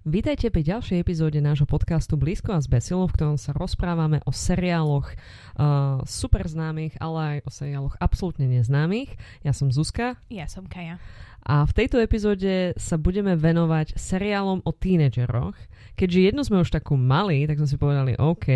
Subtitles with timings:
[0.00, 5.12] Vítajte pri ďalšej epizóde nášho podcastu Blízko a zbesilo, v ktorom sa rozprávame o seriáloch
[5.12, 9.12] uh, super známych, ale aj o seriáloch absolútne neznámych.
[9.44, 10.16] Ja som Zuzka.
[10.32, 10.96] Ja som Kaja.
[11.44, 15.60] A v tejto epizóde sa budeme venovať seriálom o tínedžeroch.
[16.00, 18.48] Keďže jednu sme už takú mali, tak sme si povedali OK,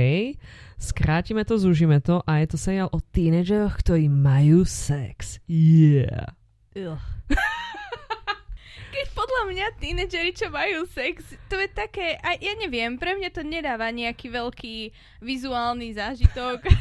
[0.81, 5.45] skrátime to, zúžime to a je to seriál o tínedžeroch, ktorí majú sex.
[5.45, 6.33] Yeah.
[6.73, 6.97] Keď
[9.15, 13.41] podľa mňa tínedžeri, čo majú sex, to je také, aj ja neviem, pre mňa to
[13.41, 14.77] nedáva nejaký veľký
[15.21, 16.59] vizuálny zážitok.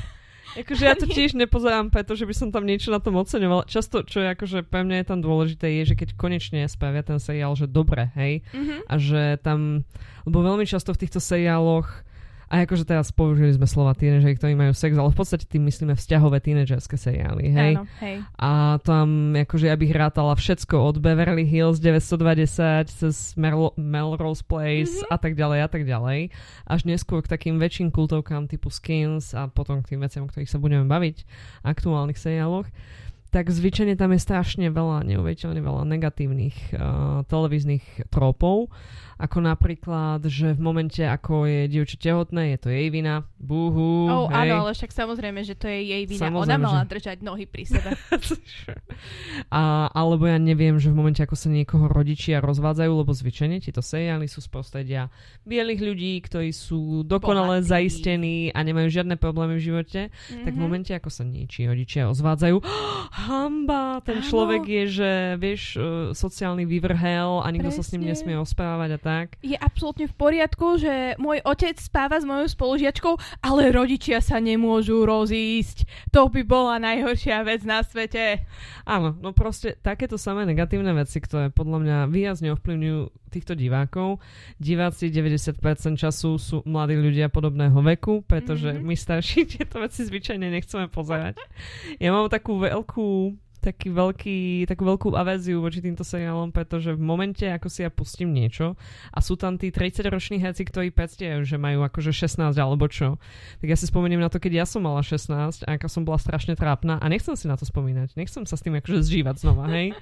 [0.53, 3.65] Akože ja to tiež nepozerám, pretože by som tam niečo na tom oceňovala.
[3.65, 7.17] Často, čo je akože pre mňa je tam dôležité, je, že keď konečne spravia ten
[7.17, 8.85] seriál, že dobre, hej, Mhm.
[8.85, 9.81] a že tam,
[10.29, 12.05] lebo veľmi často v týchto seriáloch
[12.53, 15.97] a akože teraz použili sme slova tínedžeri, ktorí majú sex, ale v podstate tým myslíme
[15.97, 17.73] vzťahové tínedžerské seriály, hej.
[17.81, 18.21] Áno, hej.
[18.37, 25.01] A tam, akože ja bych rátala všetko od Beverly Hills 920 cez Mel- Melrose Place
[25.01, 25.09] Mhm.
[25.09, 26.19] a tak ďalej a tak ďalej.
[26.69, 30.53] Až neskôr k takým väčším kultovkám typu Skins a potom k tým veciam, o ktorých
[30.53, 31.25] sa budeme baviť,
[31.65, 32.69] aktuálnych seriáloch
[33.33, 37.81] tak zvyčajne tam je strašne veľa, neuveriteľne veľa negatívnych uh, televíznych
[38.13, 38.69] trópov,
[39.15, 44.25] ako napríklad, že v momente, ako je dievča tehotné, je to jej vina, búhu, Oh,
[44.27, 44.47] hej.
[44.47, 46.27] áno, ale však samozrejme, že to je jej vina.
[46.27, 47.89] Ona Samozrejme, mala že- držať nohy pri sebe.
[49.49, 53.81] A, alebo ja neviem, že v momente, ako sa niekoho rodičia rozvádzajú, lebo zvyčajne tieto
[53.81, 55.01] seriály sú z prostredia
[55.43, 57.69] bielých ľudí, ktorí sú dokonale Bohatí.
[57.69, 60.61] zaistení a nemajú žiadne problémy v živote, tak v Mhm.
[60.61, 62.55] momente, ako sa niečí rodičia rozvádzajú,
[63.23, 64.25] hamba, ten Áno.
[64.25, 67.03] človek je, že vieš, uh, sociálny vyvrhel
[67.39, 68.11] a nikto sa s ním Presne.
[68.23, 69.35] nesmie rozprávať a tak.
[69.43, 75.03] Je absolútne v poriadku, že môj otec spáva s mojou spolužiačkou, ale rodičia sa nemôžu
[75.03, 75.83] rozísť.
[76.15, 78.47] To by bola najhoršia vec na svete.
[78.87, 84.21] Áno, no proste takéto samé negatívne veci, ktoré podľa mňa výrazne ovplyvňujú týchto divákov.
[84.61, 85.57] Diváci 90%
[85.97, 88.85] času sú mladí ľudia podobného veku, pretože Mhm.
[88.85, 91.41] my starší tieto veci zvyčajne nechceme pozerať.
[91.97, 97.47] Ja mám takú veľkú taký veľký, takú veľkú averziu voči týmto seriálom, pretože v momente,
[97.47, 98.75] ako si ja pustím niečo
[99.15, 103.15] a sú tam tí 30-roční herci, ktorí predstierajú, že majú akože 16 alebo čo,
[103.63, 106.19] tak ja si spomeniem na to, keď ja som mala 16 a aká som bola
[106.19, 108.19] strašne trápna a nechcem si na to spomínať.
[108.19, 109.95] Nechcem sa s tým akože zžívať znova, hej?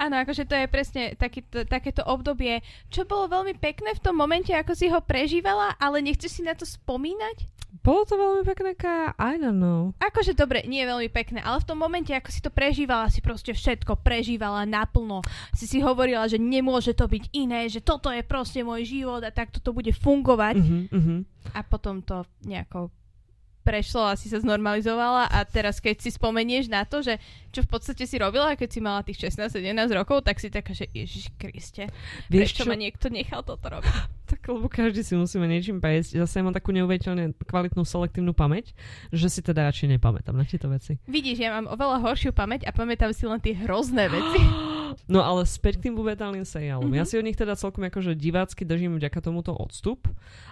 [0.00, 4.48] Áno, akože to je presne takýto, takéto obdobie, čo bolo veľmi pekné v tom momente,
[4.48, 7.59] ako si ho prežívala, ale nechceš si na to spomínať?
[7.80, 9.16] Bolo to veľmi pekné, Kaja?
[9.16, 9.96] I don't know.
[9.96, 13.24] Akože dobre, nie je veľmi pekné, ale v tom momente, ako si to prežívala, si
[13.24, 15.24] proste všetko prežívala naplno.
[15.56, 19.32] Si si hovorila, že nemôže to byť iné, že toto je proste môj život a
[19.32, 20.60] takto to bude fungovať.
[20.60, 21.20] Uh-huh, uh-huh.
[21.56, 22.92] A potom to nejako
[23.60, 27.68] prešlo a si sa znormalizovala a teraz keď si spomenieš na to, že čo v
[27.68, 29.60] podstate si robila, keď si mala tých 16-17
[29.92, 31.90] rokov, tak si taká, že Ježiš Kriste,
[32.30, 32.70] Vieš prečo čo?
[32.70, 33.94] ma niekto nechal toto robiť?
[34.30, 36.22] Tak lebo každý si musíme niečím prejsť.
[36.22, 38.70] Zase ja mám takú neuveriteľne kvalitnú selektívnu pamäť,
[39.10, 41.02] že si teda radšej nepamätám na tieto veci.
[41.10, 44.40] Vidíš, ja mám oveľa horšiu pamäť a pamätám si len tie hrozné veci.
[45.06, 46.90] No ale späť k tým pubertálnym seriálom.
[46.90, 46.98] Mhm.
[46.98, 50.06] Ja si od nich teda celkom akože divácky držím vďaka tomuto odstup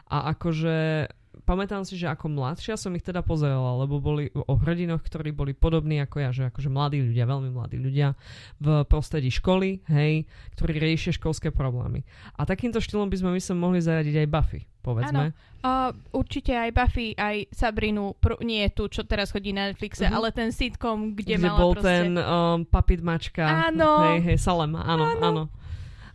[0.07, 1.11] a akože
[1.49, 5.57] pamätám si, že ako mladšia som ich teda pozerala, lebo boli o hrdinoch, ktorí boli
[5.57, 8.13] podobní ako ja, že akože mladí ľudia, veľmi mladí ľudia
[8.61, 12.05] v prostredí školy, hej, ktorí riešia školské problémy.
[12.37, 15.33] A takýmto štýlom by sme my sa mohli zaradiť aj Buffy, povedzme.
[15.59, 20.13] Uh, určite aj Buffy, aj Sabrinu, pr- nie tu, čo teraz chodí na Netflixe, Mhm.
[20.13, 21.89] ale ten sitcom, kde, Kde mala bol proste...
[21.89, 23.73] ten um, papit mačka.
[23.73, 24.05] Áno.
[24.13, 25.25] Hej, hej, Salem, áno, áno.
[25.25, 25.43] áno.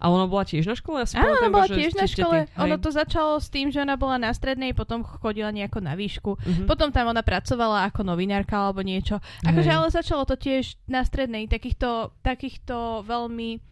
[0.04, 1.00] A ona bola tiež na škole?
[1.00, 2.44] Ja si Áno, ona bola tiež na škole.
[2.44, 2.60] hej.
[2.60, 6.36] Ono to začalo s tým, že ona bola na strednej, potom chodila nejako na výšku.
[6.44, 6.64] Mhm.
[6.68, 9.24] Potom tam ona pracovala ako novinárka alebo niečo.
[9.48, 11.48] Akože ale začalo to tiež na strednej.
[11.48, 13.64] Takýchto, takýchto veľmi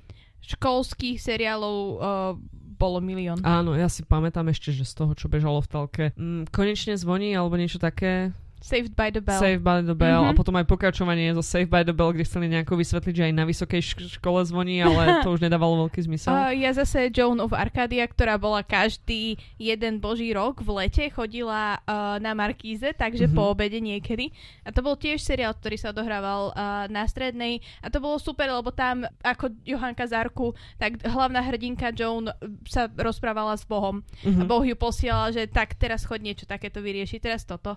[0.41, 2.33] školských seriálov uh,
[2.81, 3.37] bolo milión.
[3.45, 7.37] Áno, ja si pamätám ešte, že z toho, čo bežalo v telke, mm, konečne zvoní,
[7.37, 9.35] alebo niečo také, Saved by the Bell.
[9.35, 10.37] Save by the Bell, a Mhm.
[10.37, 13.43] potom aj pokračovanie zo Save by the Bell, kde chceli nejako vysvetliť, že aj na
[13.43, 14.93] vysokej šk- škole zvoní, ale
[15.25, 16.29] to už nedávalo veľký zmysel.
[16.29, 21.81] Uh, ja zase Joan of Arcadia, ktorá bola každý jeden boží rok v lete, chodila
[21.81, 23.33] uh, na Markíze, takže Mhm.
[23.33, 24.29] po obede niekedy.
[24.61, 27.59] A to bol tiež seriál, ktorý sa odohrával uh, na strednej.
[27.79, 32.33] A to bolo super, lebo tam ako Johanka Zarku, tak hlavná hrdinka Joan uh,
[32.63, 34.05] sa rozprávala s Bohom.
[34.21, 34.45] A Mhm.
[34.45, 37.73] Boh ju posielal, že tak teraz chod niečo takéto vyriešiť, teraz toto.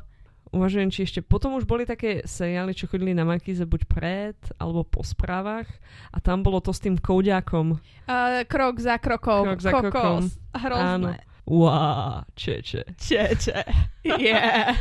[0.54, 4.86] Uvažujem, či ešte potom už boli také seriály, čo chodili na Markíze buď pred, alebo
[4.86, 5.66] po správach
[6.14, 7.82] a tam bolo to s tým kouďákom.
[8.06, 9.50] Uh, krok za krokom.
[9.50, 10.30] Krok za krokom.
[10.30, 10.38] kokos.
[10.54, 11.18] Hrozné.
[11.44, 12.96] Wow, čeče.
[12.96, 13.64] Čeče.
[14.04, 14.76] Yeah.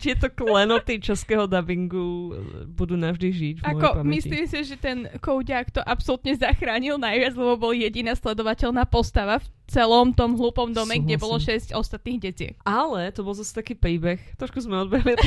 [0.00, 2.32] Tieto klenoty českého dubbingu
[2.68, 7.60] budú navždy žiť v Ako, myslím si, že ten kouďák to absolútne zachránil najviac, lebo
[7.60, 11.24] bol jediná sledovateľná postava v celom tom hlupom dome, kde Súhlasím.
[11.24, 11.36] bolo
[11.76, 12.54] 6 ostatných detiek.
[12.64, 15.20] Ale to bol zase taký príbeh, trošku sme odbehli od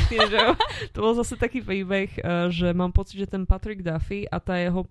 [0.94, 4.58] to bol zase taký príbeh, eh, že mám pocit, že ten Patrick Duffy a tá
[4.58, 4.90] jeho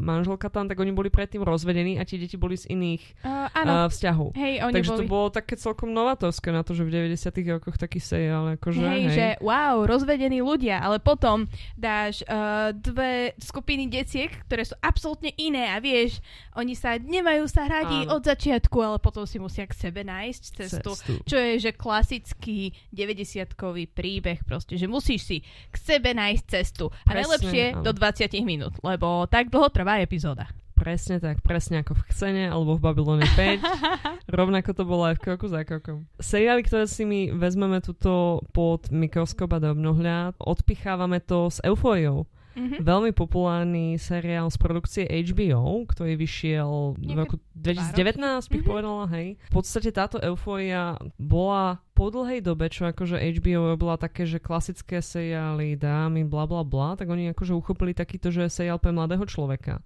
[0.00, 3.84] manželka tam, tak oni boli predtým rozvedení a tie deti boli z iných Uh, áno.
[3.84, 4.28] áno, vzťahov.
[4.32, 4.98] hej, oni Takže boli...
[4.98, 7.20] to bolo také celkom novatorské na to, že v 90
[7.52, 9.12] rokoch taký seriál, akože, hej, hej.
[9.12, 11.44] že wow, rozvedení ľudia, ale potom
[11.76, 16.24] dáš uh, dve skupiny detiek, ktoré sú absolútne iné a vieš,
[16.56, 18.16] oni sa nemajú sa radi Áno.
[18.16, 20.92] od začiatku, ale potom si musia k sebe nájsť cestu.
[20.94, 21.12] Cestu.
[21.26, 25.36] Čo je, že klasický 90-kový príbeh proste, že musíš si
[25.70, 26.88] k sebe nájsť cestu.
[27.04, 27.84] A Presne, najlepšie áno.
[27.84, 30.46] do 20 minút, lebo tak dlho trvá epizóda.
[30.78, 33.60] Presne tak, presne ako v Xene alebo v Babylone 5.
[34.38, 36.08] Rovnako to bolo aj v kroku za krokom.
[36.16, 42.24] Seriály, ktoré si my vezmeme tuto pod mikroskop a drobnohľad, odpichávame to s eufóriou.
[42.50, 42.82] Mhm.
[42.82, 48.68] Veľmi populárny seriál z produkcie HBO, ktorý vyšiel v Nejaké roku dva 2019, bych Mhm.
[48.68, 49.28] povedala, hej.
[49.38, 54.98] V podstate táto eufória bola po dlhej dobe, čo akože HBO robila také, že klasické
[54.98, 59.78] seriály, dámy, bla bla bla, tak oni akože uchopili takýto, že seriál pre mladého človeka.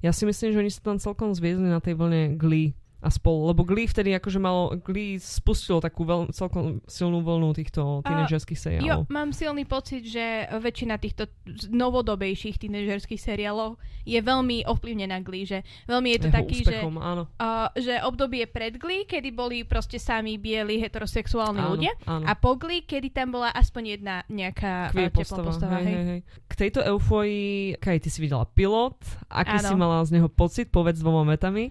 [0.00, 3.54] Ja si myslím, že oni sa tam celkom zviezli na tej vlne Glee a spolu,
[3.54, 8.64] lebo Glee vtedy akože malo, Glee spustilo takú veľ, celkom silnú vlnu týchto tínedžerských Jo,
[8.66, 9.02] seriálov.
[9.06, 11.30] mám silný pocit, že väčšina týchto
[11.70, 16.96] novodobejších tínežerských seriálov je veľmi ovplyvnená Glee, že veľmi je to Jeho taký, že úspechom,
[16.98, 17.22] áno.
[17.38, 22.26] Uh, že obdobie pred Glee, kedy boli proste sami bieli heterosexuálni Áno, ľudia áno.
[22.26, 25.78] a po Glee, kedy tam bola aspoň jedna nejaká Queer uh, teplá postava.
[25.78, 26.06] hej, hej.
[26.18, 26.20] hej.
[26.50, 28.98] K tejto eufórii, Kaj, ty si videla pilot,
[29.30, 29.68] aký Áno.
[29.70, 31.70] si mala z neho pocit, povedz dvoma metami.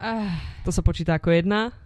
[0.00, 0.32] Uh,
[0.64, 1.76] To sa počíta ako jedna.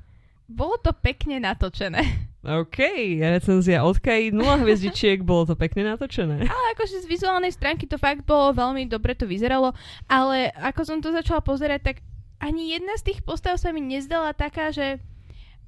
[0.47, 2.31] bolo to pekne natočené.
[2.45, 2.79] OK,
[3.25, 6.45] recenzia od Kaj, 0 hviezdičiek, bolo to pekne natočené.
[6.45, 9.73] Ale akože z vizuálnej stránky to fakt bolo veľmi dobre to vyzeralo,
[10.05, 11.97] ale ako som to začala pozerať, tak
[12.45, 15.01] ani jedna z tých postav sa mi nezdala taká, že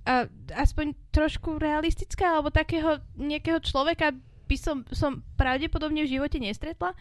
[0.04, 4.12] uh, aspoň trošku realistická, alebo takého nejakého človeka
[4.46, 6.92] by som, som pravdepodobne v živote nestretla.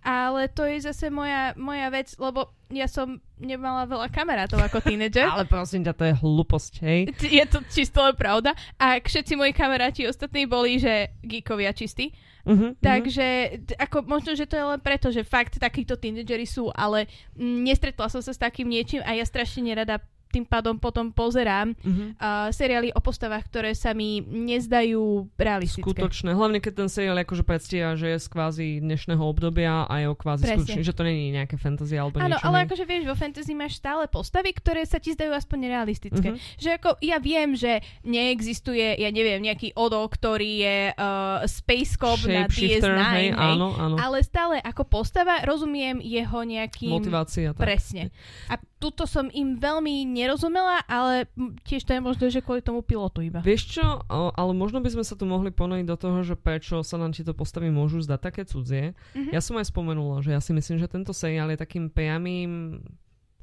[0.00, 5.28] Ale to je zase moja, moja vec, lebo ja som nemala veľa kamarátov ako tínedžer.
[5.34, 7.00] Ale prosím ťa, to je hlúposť, hej.
[7.20, 8.56] Je to čisto pravda.
[8.80, 12.16] A všetci moji kamaráti ostatní boli, že geekovia čistí.
[12.40, 16.72] Uh-huh, Takže t- ako možno, že to je len preto, že fakt takíto tínedžeri sú,
[16.72, 17.04] ale
[17.36, 20.00] mm, nestretla som sa s takým niečím a ja strašne nerada
[20.30, 22.14] tým pádom potom pozerám uh-huh.
[22.14, 25.82] uh, seriály o postavách, ktoré sa mi nezdajú realistické.
[25.82, 26.32] Skutočné.
[26.38, 30.14] Hlavne keď ten seriál akože predstiera, že je z kvázi dnešného obdobia a je o
[30.14, 30.62] kvázi Presne.
[30.62, 32.46] skutočný, že to není nejaké fantasy alebo Áno, niečo.
[32.46, 32.64] ale hej.
[32.70, 36.28] akože vieš, vo fantasy máš stále postavy, ktoré sa ti zdajú aspoň realistické.
[36.32, 36.38] Mhm.
[36.62, 42.22] Že ako ja viem, že neexistuje, ja neviem, nejaký Odo, ktorý je uh, Space Cop
[42.30, 43.96] na DS9, Shapeshifter, hej, hej, áno, áno.
[43.98, 46.94] ale stále ako postava rozumiem jeho nejakým...
[46.94, 47.50] Motivácia.
[47.56, 47.62] Tak.
[47.64, 48.14] Presne.
[48.46, 51.24] A tuto som im veľmi nerozumela, ale
[51.64, 53.40] tiež to je možno, že kvôli tomu pilotu iba.
[53.40, 57.00] Vieš čo, ale možno by sme sa tu mohli ponoriť do toho, že prečo sa
[57.00, 58.92] nám tieto postavy môžu zdať také cudzie.
[59.16, 59.32] Mhm.
[59.32, 62.84] Ja som aj spomenula, že ja si myslím, že tento seriál je takým priamým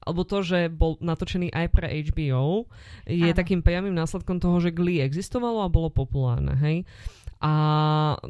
[0.08, 2.64] alebo to, že bol natočený aj pre HBO,
[3.04, 3.36] je Áno.
[3.36, 6.88] takým priamým následkom toho, že Glee existovalo a bolo populárne, hej.
[7.38, 7.54] A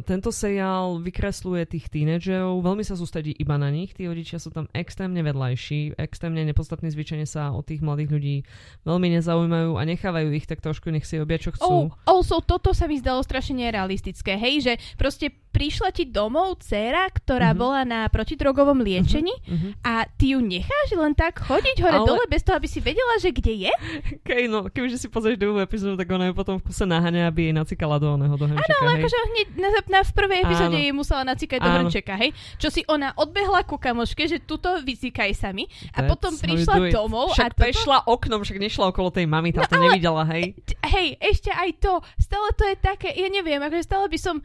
[0.04, 4.68] tento seriál vykresluje tých tínedžerov, veľmi sa sústredí iba na nich, tí rodičia sú tam
[4.76, 8.36] extrémne vedľajší, extrémne nepodstatní, zvyčajne sa o tých mladých ľudí
[8.84, 11.76] veľmi nezaujímajú a nechávajú ich tak trošku, nech si robia, čo Oh, chcú.
[12.04, 17.50] also, toto sa mi zdalo strašne nerealistické, hej, že proste prišla ti domov dcéra, ktorá
[17.50, 17.58] Mhm.
[17.58, 19.82] bola na protidrogovom liečení Mhm.
[19.82, 23.18] a ty ju necháš len tak chodiť hore Ale- dole bez toho, aby si vedela,
[23.18, 23.74] že kde je?
[24.22, 27.50] Kej, no, kebyže si pozrieš druhú epizódu, tak ona ju potom v kuse naháňa, aby
[27.50, 29.02] jej nacikala do oného, do henčeka, Ale hej.
[29.02, 30.84] akože hneď na, na, v prvej epizóde Áno.
[30.84, 31.78] jej musela nacikať do Áno.
[31.82, 32.30] hrnčeka, hej?
[32.58, 37.34] Čo si ona odbehla ku kamoške, že tuto vycikaj sami a That's potom prišla domov
[37.34, 37.62] Však a toto...
[37.64, 40.54] prešla oknom, však nešla okolo tej mamy, tá No to ale- nevidela, hej.
[40.84, 41.94] Hej, ešte aj to.
[42.18, 44.36] Stále to je také, ja neviem, akože stále by som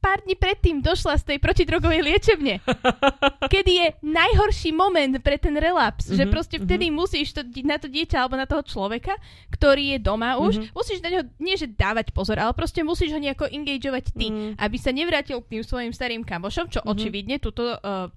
[0.00, 2.58] pár dní predtým došla z tej protidrogovej liečebne,
[3.52, 6.98] kedy je najhorší moment pre ten relaps, mm-hmm, že Mhm, proste vtedy mm-hmm.
[6.98, 9.12] musíš to, na to dieťa alebo na toho človeka,
[9.50, 10.62] ktorý je doma už, Mhm.
[10.62, 10.74] mm-hmm.
[10.74, 14.52] musíš na neho nie že dávať pozor, ale proste musíš ho nejako engageovať ty, Mm.
[14.56, 16.88] aby sa nevrátil k tým svojim starým kamošom, čo Mhm.
[16.88, 18.08] očividne túto, uh,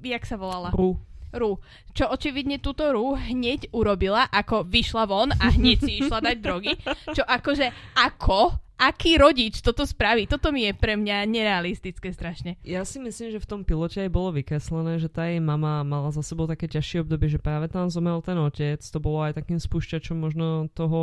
[0.00, 0.72] jak sa volala?
[0.72, 0.98] Rú.
[1.30, 1.62] Rú.
[1.92, 6.74] Čo očividne túto Rú hneď urobila, ako vyšla von a hneď si išla dať drogy.
[7.14, 10.24] Čo akože, ako, aký rodič toto spraví.
[10.24, 12.56] Toto mi je pre mňa nerealistické strašne.
[12.64, 16.08] Ja si myslím, že v tom pilote aj bolo vykreslené, že tá jej mama mala
[16.08, 18.80] za sebou také ťažšie obdobie, že práve tam zomrel ten otec.
[18.80, 21.00] To bolo aj takým spúšťačom možno toho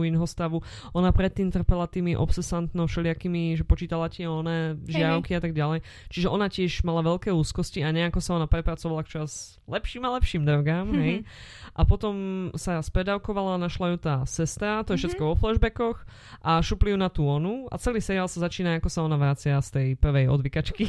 [0.00, 0.64] inho stavu.
[0.96, 5.84] Ona predtým trpela tými obsesantnou všelijakými, že počítala tie one žiavky a tak ďalej.
[6.08, 10.16] Čiže ona tiež mala veľké úzkosti a nejako sa ona prepracovala k čas lepším a
[10.16, 10.88] lepším drogám.
[10.88, 11.02] Mm-hmm.
[11.04, 11.16] Hej?
[11.74, 15.10] A potom sa spedávkovala, našla ju tá sestra, to je mm-hmm.
[15.10, 15.98] všetko vo flashbackoch
[16.38, 19.58] a šupli ju na tú onu a celý seriál sa začína, ako sa ona vracia
[19.58, 20.84] z tej prvej odvykačky.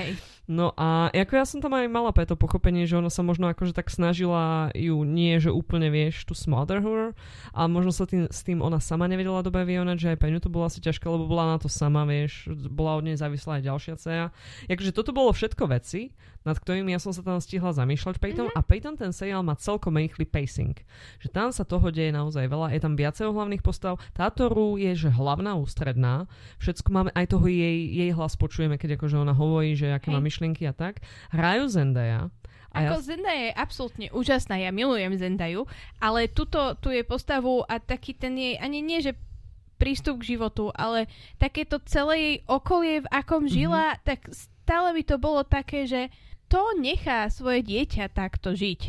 [0.00, 0.16] Hej.
[0.50, 3.70] No a ako ja som tam aj mala preto pochopenie, že ona sa možno akože
[3.70, 7.14] tak snažila ju nie, že úplne vieš, tu smother her,
[7.54, 10.42] ale možno sa tým, s tým ona sama nevedela dobre vyonať, že aj pre ňu
[10.42, 13.66] to bolo asi ťažké, lebo bola na to sama, vieš, bola od nej závislá aj
[13.70, 14.26] ďalšia dcera.
[14.66, 18.58] Akože toto bolo všetko veci, nad ktorými ja som sa tam stihla zamýšľať pritom mm-hmm.
[18.58, 20.72] a pritom ten seriál má celkom rýchly pacing.
[21.20, 24.00] Že tam sa toho deje naozaj veľa, je tam viacero hlavných postav.
[24.16, 26.24] Táto Ru je, že hlavná ústredná,
[26.56, 30.16] všetko máme, aj toho jej, jej hlas počujeme, keď akože ona hovorí, že aké hey.
[30.16, 31.04] má myšlienky a tak.
[31.36, 32.32] Hrajú Zendaya,
[32.72, 33.06] a Ako ja...
[33.12, 35.66] Zendaya je absolútne úžasná, ja milujem Zendayu,
[35.98, 39.18] ale tuto, tu je postavu a taký ten jej, ani nie, že
[39.74, 43.58] prístup k životu, ale takéto celé jej okolie, v akom mm-hmm.
[43.58, 46.14] žila, tak stále by to bolo také, že
[46.46, 48.80] to nechá svoje dieťa takto žiť.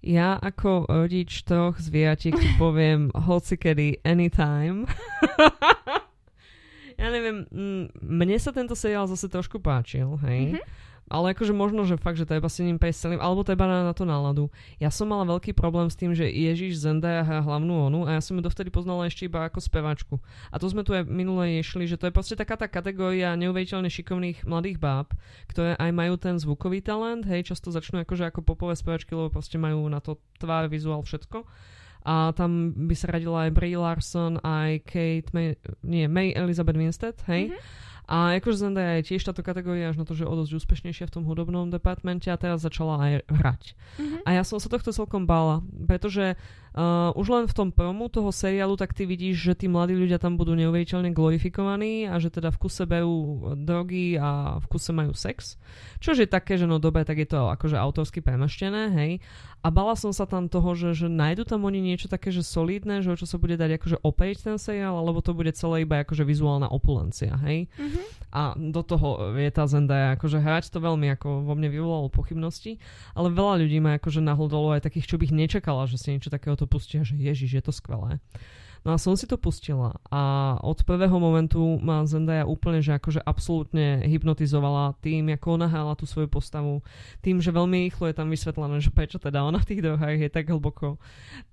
[0.00, 4.88] Ja ako rodič troch zvieratiek ti poviem hocikedy, anytime.
[7.00, 7.44] ja neviem,
[8.00, 10.56] mne sa tento seriál zase trošku páčil, hej.
[10.56, 10.85] Mm-hmm.
[11.06, 13.66] Ale akože možno, že fakt, že to je iba s ním celým, alebo to iba
[13.70, 14.50] na, na to náladu.
[14.82, 18.20] Ja som mala veľký problém s tým, že Ježiš Zendaya hrá hlavnú onu a ja
[18.22, 20.18] som ju dovtedy poznala ešte iba ako speváčku.
[20.50, 23.86] A to sme tu aj minule ješli, že to je proste taká tá kategória neuveriteľne
[23.86, 25.14] šikovných mladých báb,
[25.46, 29.62] ktoré aj majú ten zvukový talent, hej, často začnú akože ako popové speváčky, lebo proste
[29.62, 31.46] majú na to tvár, vizuál, všetko
[32.06, 37.18] a tam by sa radila aj Brie Larson, aj Kate, May, nie, May Elizabeth Winstead,
[37.26, 37.50] hej.
[37.50, 37.85] Mm-hmm.
[38.06, 41.14] A akože Zendaya je tiež táto kategória až na to, že o dosť úspešnejšia v
[41.18, 43.62] tom hudobnom departmente a teraz začala aj hrať.
[43.98, 44.20] Mm-hmm.
[44.22, 46.65] A ja som sa tohto celkom bála, pretože Uh,
[47.16, 50.36] už len v tom promu toho seriálu, tak ty vidíš, že tí mladí ľudia tam
[50.36, 55.56] budú neuveriteľne glorifikovaní a že teda v kuse berú drogy a v kuse majú sex.
[56.04, 59.24] Čož je také, že no dobre, tak je to akože autorsky premaštené, hej.
[59.64, 63.00] A bala som sa tam toho, že, že nájdu tam oni niečo také, že solidné,
[63.00, 66.04] že o čo sa bude dať akože opäť ten seriál, alebo to bude celé iba
[66.04, 67.72] akože vizuálna opulencia, hej.
[67.72, 68.04] Mm-hmm.
[68.36, 72.76] A do toho vie tá Zendaya akože hrať to veľmi ako vo mne vyvolalo pochybnosti,
[73.16, 76.54] ale veľa ľudí ma akože nahlodalo aj takých, čo bych nečakala, že si niečo takého
[76.66, 78.18] to že ježiš, je to skvelé.
[78.86, 83.18] No a som si to pustila a od prvého momentu ma Zendaya úplne, že akože
[83.18, 86.86] absolútne hypnotizovala tým, ako ona hrála tú svoju postavu,
[87.18, 90.30] tým, že veľmi rýchlo je tam vysvetlené, že prečo teda ona v tých dohách je
[90.30, 91.02] tak hlboko.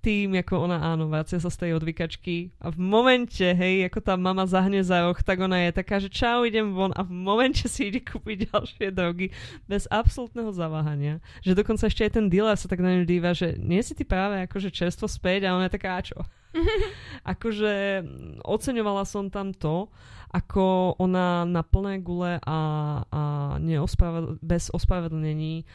[0.06, 4.14] Tým, ako ona áno, vracia sa z tej odvykačky a v momente, hej, ako tá
[4.14, 7.66] mama zahne za roh, tak ona je taká, že čau, idem von a v momente
[7.66, 9.34] si ide kúpiť ďalšie drogy
[9.66, 11.18] bez absolútneho zaváhania.
[11.42, 14.06] Že dokonca ešte aj ten dealer sa tak na ňu díva, že nie si ty
[14.06, 16.22] práve akože čerstvo späť a ona je taká, čo?
[17.34, 18.04] akože
[18.46, 19.90] oceňovala som tam to,
[20.34, 22.60] ako ona na plné gule a,
[23.06, 23.22] a
[23.62, 25.66] neospravedl- bez ospravedlnení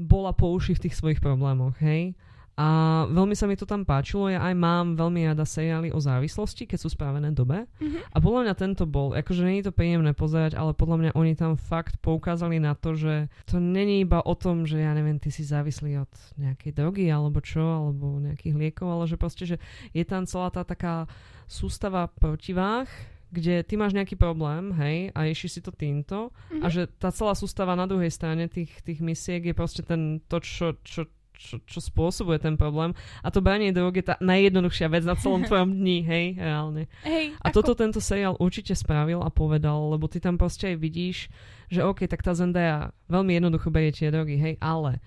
[0.00, 2.16] bola po uši v tých svojich problémoch, hej.
[2.60, 2.66] A
[3.08, 4.28] veľmi sa mi to tam páčilo.
[4.28, 7.64] Ja aj mám veľmi rada seriály o závislosti, keď sú spravené dobe.
[7.80, 8.12] Mm-hmm.
[8.12, 11.56] A podľa mňa tento bol, akože není to príjemné pozerať, ale podľa mňa oni tam
[11.56, 15.40] fakt poukázali na to, že to není iba o tom, že ja neviem, ty si
[15.40, 19.56] závislý od nejakej drogy alebo čo, alebo nejakých liekov, ale že proste, že
[19.96, 21.08] je tam celá tá taká
[21.48, 22.92] sústava protivách,
[23.32, 26.60] kde ty máš nejaký problém, hej, a ješi si to týmto mm-hmm.
[26.60, 26.72] a mhm.
[26.76, 30.76] že tá celá sústava na druhej strane tých, tých misiek je proste ten, to, čo,
[30.84, 31.08] čo
[31.40, 32.92] čo, čo spôsobuje ten problém.
[33.24, 36.84] A to branie drog je tá najjednoduchšia vec na celom tvojom dni, hej, reálne.
[37.08, 37.64] Hej, a ako...
[37.64, 41.32] toto tento seriál určite spravil a povedal, lebo ty tam proste aj vidíš,
[41.72, 45.00] že OK, tak tá Zendaya veľmi jednoducho berie tie drogy, hej, ale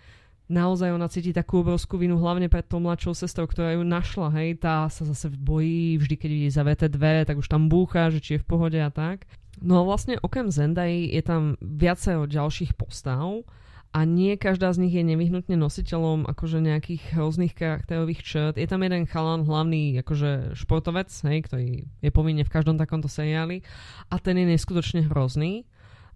[0.49, 4.59] naozaj ona cíti takú obrovskú vinu, hlavne pred tou mladšou sestrou, ktorá ju našla, hej,
[4.59, 8.29] tá sa zase bojí, vždy keď vidí zaveté dvere, tak už tam búcha, že či
[8.35, 9.29] je v pohode a tak.
[9.61, 13.45] No a vlastne okrem Zendai je tam viacero ďalších postav,
[13.93, 18.55] a nie každá z nich je nevyhnutne nositeľom akože nejakých hrozných charakterových črt.
[18.57, 21.69] Je tam jeden chalan, hlavný akože športovec, hej, ktorý
[22.01, 23.62] je povinne v každom takomto seriáli
[24.09, 25.69] a ten je neskutočne hrozný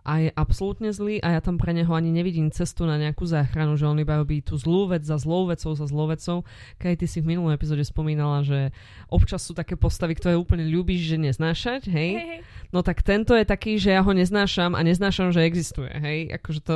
[0.08, 3.76] a je absolútne zlý a ja tam pre neho ani nevidím cestu na nejakú záchranu,
[3.76, 6.48] že on iba robí tú zlú vec za zlou vecou za zlou vecou.
[6.80, 8.72] Keď ty si v minulom epizóde spomínala, že
[9.12, 12.12] občas sú také postavy, ktoré úplne ľúbiš, že neznášať, hej?
[12.16, 12.42] Hey, hey.
[12.72, 16.32] No tak tento je taký, že ja ho neznášam a neznášam, že existuje, hej?
[16.40, 16.76] Akože to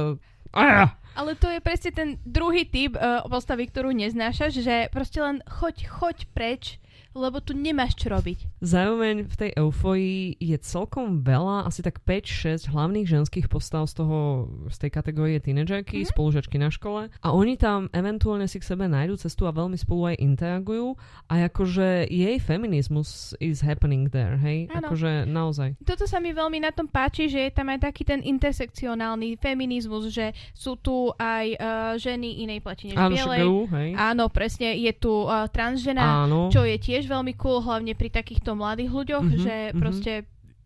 [0.51, 0.97] Ah!
[1.11, 5.85] Ale to je presne ten druhý typ uh, postavy, ktorú neznášaš, že proste len choď,
[5.87, 6.80] choď preč,
[7.11, 8.63] lebo tu nemáš čo robiť.
[8.63, 14.47] Zároveň v tej euforii je celkom veľa, asi tak 5-6 hlavných ženských postav z toho,
[14.71, 16.11] z tej kategórie tínedžerky, mm-hmm.
[16.13, 20.15] spolužačky na škole a oni tam eventuálne si k sebe nájdu cestu a veľmi spolu
[20.15, 20.95] aj interagujú
[21.27, 24.71] a akože jej feminizmus is happening there, hej?
[24.71, 24.91] Áno.
[24.91, 25.75] Akože naozaj.
[25.83, 30.11] Toto sa mi veľmi na tom páči, že je tam aj taký ten intersekcionálny feminizmus,
[30.11, 33.39] že sú tu aj uh, ženy inej pleti než Áno, bielej.
[33.41, 33.89] však, hej.
[33.97, 36.49] Áno, presne, je tu uh, transžena, Áno.
[36.49, 39.79] čo je tiež veľmi cool, hlavne pri takýchto mladých ľuďoch, Mhm, že mhm.
[39.79, 40.13] proste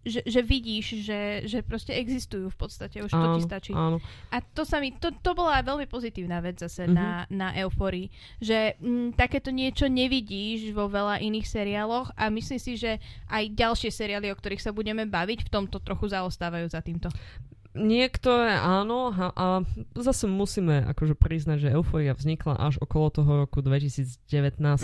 [0.06, 3.74] že, že vidíš, že, že proste existujú v podstate, už to áno, ti stačí.
[3.74, 3.98] Áno.
[4.30, 6.94] A to sa mi, to, to bola veľmi pozitívna vec zase Mhm.
[6.94, 12.77] na, na Euphorii, že mm, takéto niečo nevidíš vo veľa iných seriáloch a myslím si,
[12.77, 17.10] že aj ďalšie seriály, o ktorých sa budeme baviť, v tomto trochu zaostávajú za týmto.
[17.74, 19.46] Niektoré áno a, a
[19.98, 24.22] zase musíme akože priznať, že Euphoria vznikla až okolo toho roku 2019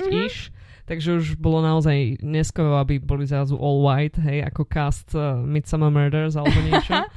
[0.01, 0.12] Mhm.
[0.25, 0.51] iš,
[0.91, 5.88] takže už bolo naozaj neskoro, aby boli zrazu all white, hej, ako cast uh, Midsummer
[5.88, 7.00] Murders alebo niečo.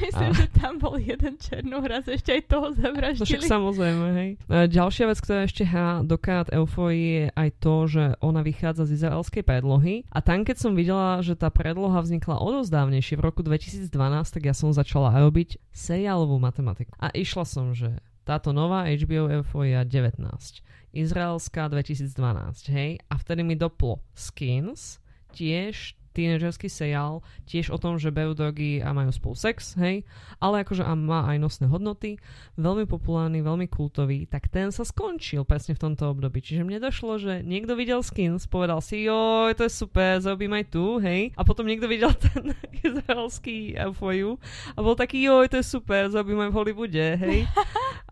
[0.00, 3.44] Myslím, A- že tam bol jeden černohraz, ešte aj toho To však zavraždili.
[3.44, 4.30] samozrejme, hej.
[4.46, 8.86] E, Ďalšia vec, ktorá ešte hrá do kart Euphorii je aj to, že ona vychádza
[8.86, 13.42] z izraelskej predlohy a tam, keď som videla, že tá predloha vznikla odozdávnejšie v roku
[13.42, 13.90] 2012,
[14.30, 16.94] tak ja som začala robiť seriálovú matematiku.
[17.02, 20.22] A išla som, že táto nová HBO Euphoria 19,
[20.92, 25.02] izraelská 2012, hej, a vtedy mi doplo Skins,
[25.34, 30.02] tiež tínedžerský seriál, tiež o tom, že berú drogy a majú spolu sex, hej,
[30.42, 32.18] ale akože a má aj nosné hodnoty,
[32.58, 36.42] veľmi populárny, veľmi kultový, tak ten sa skončil presne v tomto období.
[36.42, 40.64] Čiže mne došlo, že niekto videl Skins, povedal si, joj, to je super, zrobím aj
[40.74, 42.50] tu, hej, a potom niekto videl ten
[42.82, 44.18] izraelský Euphoria
[44.74, 47.46] a bol taký, joj, to je super, zrobím aj v Hollywoode, hej.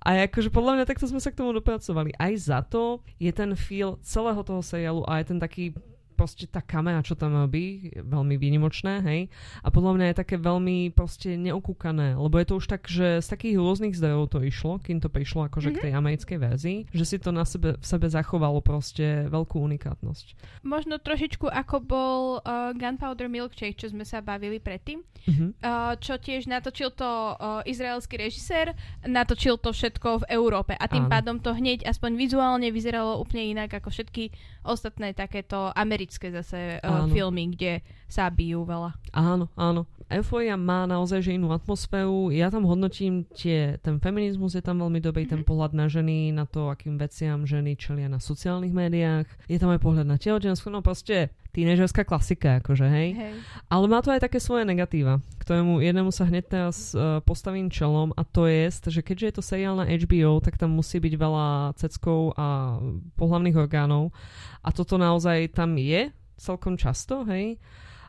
[0.06, 2.14] A akože podľa mňa takto sme sa k tomu dopracovali.
[2.14, 5.74] Aj za to je ten feel celého toho seriálu a aj ten taký
[6.16, 9.20] proste tá kamera, čo tam robí, je veľmi výnimočné, hej.
[9.60, 13.28] A podľa mňa je také veľmi proste neokúkané, lebo je to už tak, že z
[13.28, 15.82] takých rôznych zdrojov to išlo, kým to prišlo akože mm-hmm.
[15.82, 20.26] k tej americkej verzii, že si to na sebe, v sebe zachovalo proste veľkú unikátnosť.
[20.64, 25.04] Možno trošičku ako bol uh, Gunpowder Milkshake, čo sme sa bavili predtým.
[25.26, 25.46] Mhm.
[25.60, 28.72] Uh, čo tiež natočil to uh, izraelský režisér,
[29.04, 31.12] natočil to všetko v Európe a tým Áno.
[31.12, 34.30] pádom to hneď aspoň vizuálne vyzeralo úplne inak ako všetky
[34.62, 37.12] ostatné takéto americké zase uh, Áno.
[37.12, 38.94] filmy, kde sa bijú veľa.
[39.10, 39.86] Áno, áno.
[40.06, 42.30] Euphoria má naozaj že inú atmosféru.
[42.30, 45.42] Ja tam hodnotím tie, ten feminizmus je tam veľmi dobrý, mm-hmm.
[45.42, 49.26] ten pohľad na ženy, na to, akým veciam ženy čelia na sociálnych médiách.
[49.50, 53.08] Je tam aj pohľad na tehotenstvo, no proste tínežerská klasika, akože, hej.
[53.16, 53.32] Hej.
[53.72, 58.12] Ale má to aj také svoje negatíva, ktorému jednému sa hneď teraz uh, postavím čelom
[58.12, 61.48] a to je, že keďže je to seriál na HBO, tak tam musí byť veľa
[61.80, 62.76] ceckov a
[63.16, 64.12] pohlavných orgánov
[64.60, 67.56] a toto naozaj tam je celkom často, hej.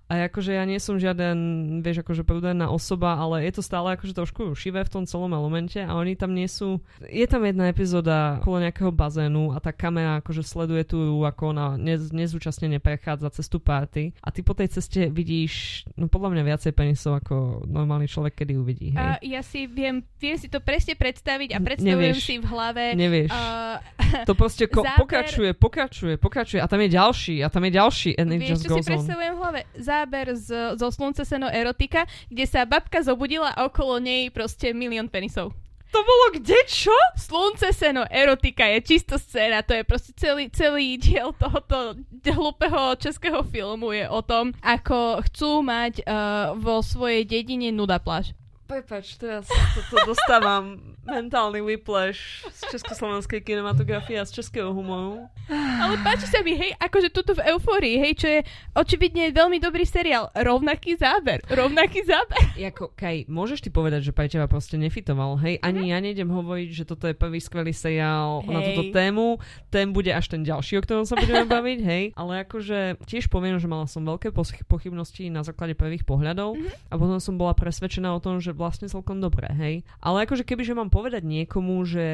[0.07, 1.37] A akože ja nie som žiaden,
[1.83, 5.83] vieš, akože prúdená osoba, ale je to stále akože trošku šivé v tom celom elemente
[5.83, 6.79] a oni tam nie sú...
[7.03, 11.75] Je tam jedna epizóda okolo nejakého bazénu a tá kamera akože sleduje tu, ako ona
[11.75, 16.43] nez, nezúčastnene prechádza cez tú party a ty po tej ceste vidíš, no podľa mňa
[16.55, 19.03] viacej penisov ako normálny človek, kedy uvidí, hej.
[19.03, 22.23] A ja si viem, viem si to presne predstaviť a predstavujem nevieš.
[22.23, 23.31] si v hlave Nevieš.
[23.35, 23.75] uh,
[24.29, 28.09] to proste ko- záber- pokračuje, pokračuje, pokračuje a tam je ďalší a tam je ďalší
[28.15, 28.87] and it Vieš, just si on.
[28.87, 29.59] predstavujem v hlave?
[29.97, 35.09] Záber z, zo Slunce seno erotika, kde sa babka zobudila a okolo nej proste milión
[35.09, 35.57] penisov.
[35.89, 36.93] To bolo kde, čo?
[37.17, 41.97] Slunce seno erotika je čisto scéna, to je proste celý, celý diel tohoto
[42.29, 48.37] hlupého českého filmu je o tom, ako chcú mať uh, vo svojej dedine nuda pláž.
[48.67, 55.23] Prepač, teraz toto dostávam mentálny whiplash z československej kinematografie a z českého humoru.
[55.47, 58.39] Ale páči sa mi, hej, akože tuto v Eufórii, hej, čo je
[58.73, 60.27] očividne veľmi dobrý seriál.
[60.33, 62.59] Rovnaký záber, rovnaký záber.
[62.59, 65.63] Jako, Kaj, môžeš ty povedať, že pre teba proste nefitoval, hej?
[65.63, 68.67] Ani ja nejdem hovoriť, že toto je prvý skvelý seriál na Hej.
[68.67, 69.39] túto tému.
[69.69, 72.03] Ten bude až ten ďalší, o ktorom sa budeme baviť, hej?
[72.13, 76.67] Ale akože tiež poviem, že mala som veľké poch- pochybnosti na základe prvých pohľadov Mhm.
[76.89, 79.75] a potom som bola presvedčená o tom, že vlastne celkom dobré, hej?
[80.01, 82.07] Ale akože keby, že mám povedať niekomu, že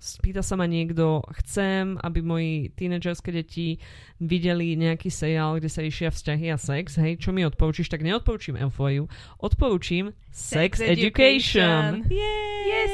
[0.00, 3.76] spýta sa ma niekto, chcem, aby moji tínedžerské deti
[4.16, 8.56] videli nejaký seriál, kde sa riešia vzťahy a sex, hej, čo mi odporúčiš, tak neodporúčim
[8.56, 12.02] Euphoriu, odporúčim Sex, Sex Education.
[12.02, 12.12] Education.
[12.12, 12.64] Yay!
[12.66, 12.92] Yes.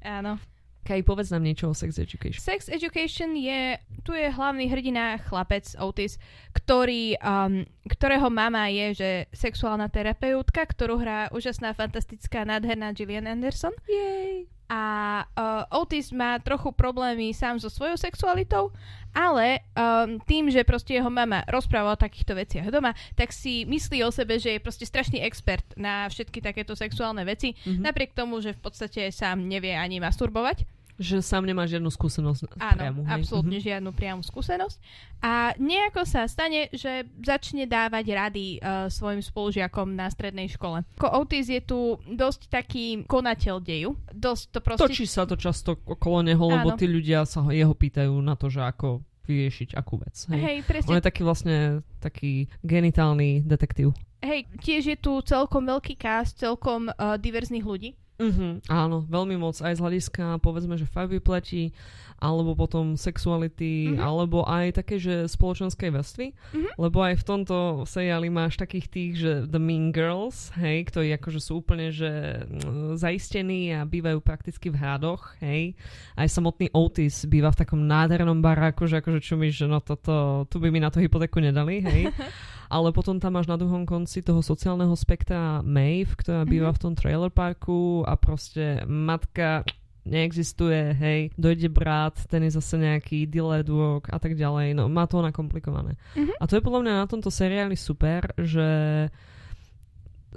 [0.00, 0.40] Áno.
[0.80, 2.40] Kaj, povedz nám niečo o Sex Education.
[2.40, 6.16] Sex Education je, tu je hlavný hrdina chlapec Otis,
[6.56, 13.76] ktorý, um, ktorého mama je, že sexuálna terapeutka, ktorú hrá úžasná, fantastická, nádherná Gillian Anderson.
[13.86, 14.59] Yay!
[14.70, 14.82] A
[15.26, 18.70] uh, Otis má trochu problémy sám so svojou sexualitou,
[19.10, 24.06] ale um, tým, že proste jeho mama rozpráva o takýchto veciach doma, tak si myslí
[24.06, 27.82] o sebe, že je proste strašný expert na všetky takéto sexuálne veci, mm-hmm.
[27.82, 30.62] napriek tomu, že v podstate sám nevie ani masturbovať.
[31.00, 33.00] Že sám nemá žiadnu skúsenosť Áno, priamu.
[33.02, 33.12] hej?
[33.16, 33.64] absolútne Mhm.
[33.64, 34.76] žiadnu priamu skúsenosť.
[35.18, 40.84] A nejako sa stane, že začne dávať rady uh, svojim spolužiakom na strednej škole.
[40.94, 43.96] Ko Otis je tu dosť taký konateľ deju.
[44.10, 44.84] Dosť to proste...
[44.86, 46.76] Točí sa to často okolo neho, lebo Áno.
[46.76, 50.16] tí ľudia sa ho, jeho pýtajú na to, že ako vyriešiť akú vec.
[50.26, 50.40] Hej.
[50.42, 50.92] Hej, On presne.
[50.92, 51.56] je taký vlastne
[51.98, 53.92] taký genitálny detektív.
[54.20, 57.96] Hej, tiež je tu celkom veľký cast, celkom uh, diverzných ľudí.
[58.20, 61.72] Mhm, áno, veľmi moc aj z hľadiska povedzme, že farby pleti,
[62.20, 63.98] alebo potom sexuality, Mhm.
[63.98, 66.68] alebo aj také, že spoločenskej vrstvy, Mhm.
[66.76, 67.56] lebo aj v tomto
[67.88, 73.00] seriáli máš takých tých, že the mean girls, hej, ktorí akože sú úplne, že mm,
[73.00, 75.72] zaistení a bývajú prakticky v hradoch, hej.
[76.12, 80.60] Aj samotný Otis býva v takom nádhernom baráku, že akože čumíš, že no toto, tu
[80.60, 82.02] by mi na to hypotéku nedali, hej.
[82.70, 86.76] Ale potom tam máš na druhom konci toho sociálneho spektra Maeve, ktorá býva Mhm.
[86.78, 89.66] v tom trailer parku a proste matka
[90.00, 95.04] neexistuje, hej, dojde brat, ten je zase nejaký delayed work a tak ďalej, no má
[95.04, 95.98] to ona komplikované.
[96.16, 96.40] Mhm.
[96.40, 98.68] A to je podľa mňa na tomto seriáli super, že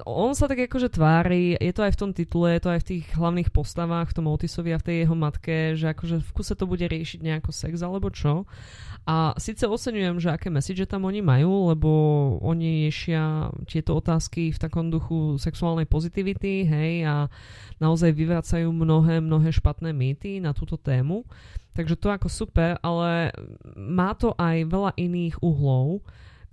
[0.02, 2.88] on sa tak akože tvári, je to aj v tom titule, je to aj v
[2.90, 6.58] tých hlavných postavách, v tom Otisovi a v tej jeho matke, že akože v kuse
[6.58, 8.50] to bude riešiť nejako sex alebo čo.
[9.04, 11.90] A síce oceňujem, že aké message tam oni majú, lebo
[12.40, 17.28] oni riešia tieto otázky v takom duchu sexuálnej pozitivity, hej, a
[17.84, 21.28] naozaj vyvracajú mnohé, mnohé špatné mýty na túto tému.
[21.76, 23.36] Takže to ako super, ale
[23.76, 26.00] má to aj veľa iných uhlov,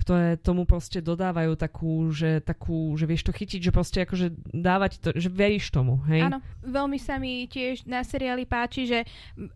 [0.01, 4.97] ktoré tomu proste dodávajú takú, že, takú, že vieš to chytiť, že proste akože dávať
[4.97, 6.25] to, že veríš tomu, hej?
[6.25, 9.05] Áno, veľmi sa mi tiež na seriáli páči, že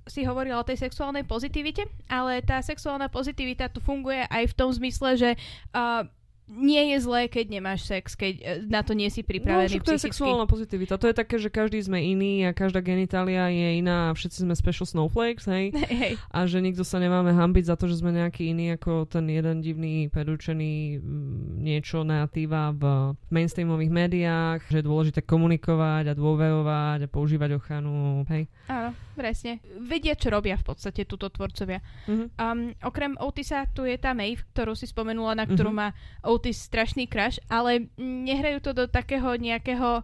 [0.05, 4.69] si hovorila o tej sexuálnej pozitivite, ale tá sexuálna pozitivita tu funguje aj v tom
[4.69, 5.31] zmysle, že
[5.73, 6.05] uh,
[6.45, 9.87] nie je zlé, keď nemáš sex, keď uh, na to nie si No, pripravený však
[9.89, 11.01] to je sexuálna pozitivita.
[11.01, 14.53] To je také, že každý sme iný a každá genitália je iná a všetci sme
[14.53, 15.73] special snowflakes, hej?
[15.95, 16.21] Hej.
[16.29, 19.65] A že nikto sa nemáme hambiť za to, že sme nejaký iný ako ten jeden
[19.65, 27.09] divný, predurčený mm, niečo natíva v mainstreamových médiách, že je dôležité komunikovať a dôverovať a
[27.09, 28.51] používať ochranu, hej?
[28.69, 29.63] Áno, presne.
[29.79, 31.81] Vedia, čo robia v podstate túto tvorcovia.
[32.05, 32.25] Mhm.
[32.35, 35.79] Um, okrem Otisa tu je tá Maeve, ktorú si spomenula, na ktorú Mhm.
[35.79, 35.89] má
[36.21, 40.03] Otis strašný crush, ale nehrajú to do takého nejakého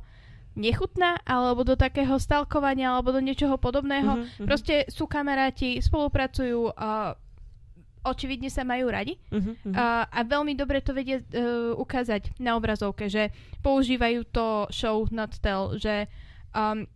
[0.50, 4.18] nechutná, alebo do takého stalkovania, alebo do niečoho podobného.
[4.18, 4.46] Mhm, mhm.
[4.46, 7.14] Proste sú kamaráti, spolupracujú, uh,
[8.02, 9.74] očividne sa majú radi Mhm, mhm.
[9.76, 13.28] uh, a veľmi dobre to vedia uh, ukázať na obrazovke, že
[13.60, 16.08] používajú to show not tell, že
[16.50, 16.88] um,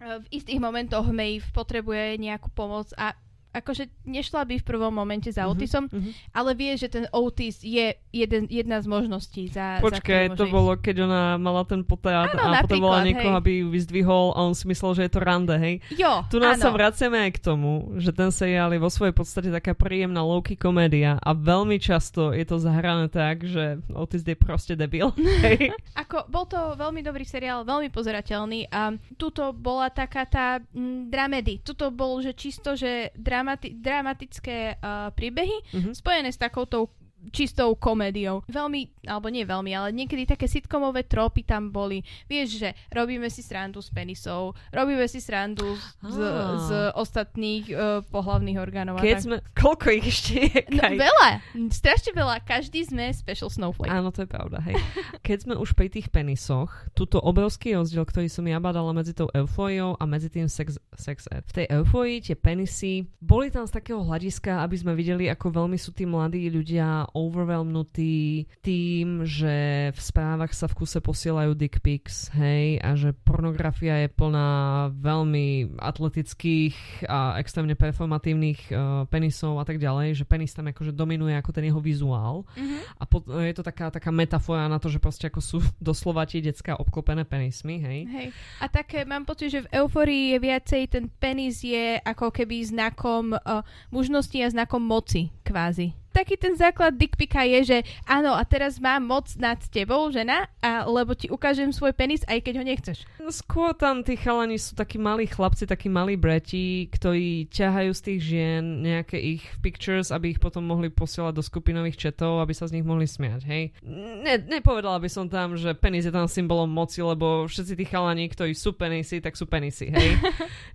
[0.00, 3.12] v istých momentoch Maeve potrebuje nejakú pomoc a
[3.50, 6.10] akože nešla by v prvom momente za Otisom, mhm.
[6.32, 10.46] ale vie, že ten Otis je jeden, jedna z možností za, za Počkaj, ktorú to
[10.46, 13.40] môže bolo, keď ona mala ten potát Áno, a potrebovala napríklad, niekoho, hej.
[13.42, 15.80] aby ju vyzdvihol a on si myslel, že je to rande, hej?
[15.80, 15.98] ísť.
[15.98, 16.62] Jo, Tu nás áno.
[16.62, 20.56] sa vraciame aj k tomu, že ten seriál je vo svojej podstate taká príjemná low-key
[20.56, 25.10] komédia a veľmi často je to zahrané tak, že Otis je proste debil.
[25.44, 25.74] Hej?
[25.96, 31.64] Ako, bol to veľmi dobrý seriál, veľmi pozerateľný a tuto bola taká tá mm, dramedy.
[31.64, 35.90] Tuto bol, že čisto, že dramati- dramatické uh, príbehy Mhm.
[35.94, 36.92] spojené s takoutou
[37.28, 38.40] čistou komédiou.
[38.48, 42.00] Veľmi, alebo nie veľmi, ale niekedy také sitcomové tropy tam boli.
[42.26, 46.44] Vieš, že robíme si srandu z penisov, robíme si srandu z, z, Á.
[46.64, 49.04] z ostatných uh, pohlavných orgánov.
[49.04, 49.24] Keď tak.
[49.28, 49.36] sme...
[49.52, 50.60] Koľko ich ešte je?
[50.72, 51.28] No, veľa,
[51.68, 52.40] strašne veľa.
[52.48, 53.92] Každý sme special snowflake.
[53.92, 54.80] Áno, to je pravda, hej.
[55.20, 59.28] Keď sme už pri tých penisoch, túto obrovský rozdiel, ktorý som ja badala medzi tou
[59.36, 61.44] eufóriou a medzi tým sex, sex ed.
[61.50, 65.76] V tej eufórii tie penisy boli tam z takého hľadiska, aby sme videli, ako veľmi
[65.76, 72.30] sú tí mladí ľudia overwhelmnutí tým, že v správach sa v kuse posielajú dick pics,
[72.36, 74.50] hej, a že pornografia je plná
[74.94, 81.34] veľmi atletických a extrémne performatívnych uh, penisov a tak ďalej, že penis tam akože dominuje
[81.34, 82.46] ako ten jeho vizuál.
[82.54, 82.78] Mhm.
[83.00, 86.44] A po, je to taká, taká metafora na to, že proste ako sú doslova tie
[86.44, 88.00] decka obklopené penismi, hej?
[88.06, 88.28] Hej.
[88.60, 93.34] A také mám pocit, že v euforii je viacej ten penis je ako keby znakom
[93.34, 95.94] uh, mužnosti a znakom moci kvázi.
[96.10, 100.82] Taký ten základ dickpika je, že áno, a teraz mám moc nad tebou, žena, a
[100.86, 102.98] lebo ti ukážem svoj penis, aj keď ho nechceš.
[103.22, 108.00] No skôr tam tí chalani sú takí malí chlapci, takí malí breti, ktorí ťahajú z
[108.02, 112.66] tých žien nejaké ich pictures, aby ich potom mohli posielať do skupinových chatov, aby sa
[112.66, 113.70] z nich mohli smiať, hej.
[113.86, 118.26] Ne, nepovedala by som tam, že penis je tam symbolom moci, lebo všetci tí chalani,
[118.26, 120.18] ktorí sú penisy, tak sú penisy, hej.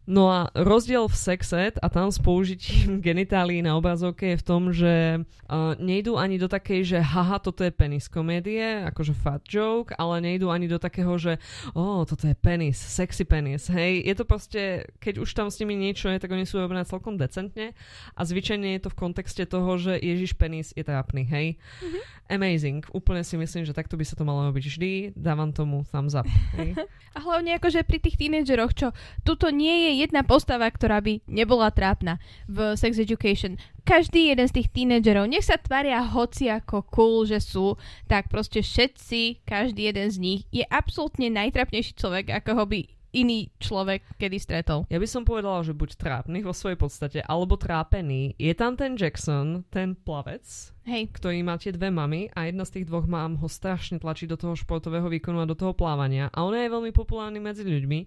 [0.05, 4.69] No a rozdiel v sexet a tam s použitím genitálií na obrazovke je v tom,
[4.69, 9.91] že uh, nejdú ani do takej, že haha, toto je penis komédie, akože fat joke,
[9.97, 11.41] ale nejdú ani do takého, že
[11.73, 14.01] o, oh, toto je penis, sexy penis, hej.
[14.05, 17.17] Je to proste, keď už tam s nimi niečo je, tak oni sú robené celkom
[17.17, 17.77] decentne
[18.13, 21.47] a zvyčajne je to v kontexte toho, že Ježiš penis je trápny, hej.
[21.81, 22.15] Mm-hmm.
[22.25, 22.81] Amazing.
[22.89, 24.91] Úplne si myslím, že takto by sa to malo robiť vždy.
[25.13, 26.25] Dávam tomu thumbs up.
[26.57, 26.73] Hej.
[27.15, 28.87] A hlavne akože pri tých tínedžeroch, čo
[29.21, 32.17] tuto nie je jedna postava, ktorá by nebola trápna
[32.49, 37.37] v Sex Education každý jeden z tých tínedžerov, nech sa tvária hoci ako cool, že
[37.37, 37.77] sú,
[38.09, 43.47] tak proste všetci, každý jeden z nich je absolútne najtrapnejší človek, ako ho by iný
[43.63, 44.83] človek kedy stretol.
[44.91, 48.35] Ja by som povedala, že buď trápny vo svojej podstate, alebo trápený.
[48.35, 50.43] Je tam ten Jackson, ten plavec,
[50.83, 51.15] Hej.
[51.15, 54.35] ktorý má tie dve mamy a jedna z tých dvoch mám ho strašne tlačí do
[54.35, 56.27] toho športového výkonu a do toho plávania.
[56.35, 57.99] A on je veľmi populárny medzi ľuďmi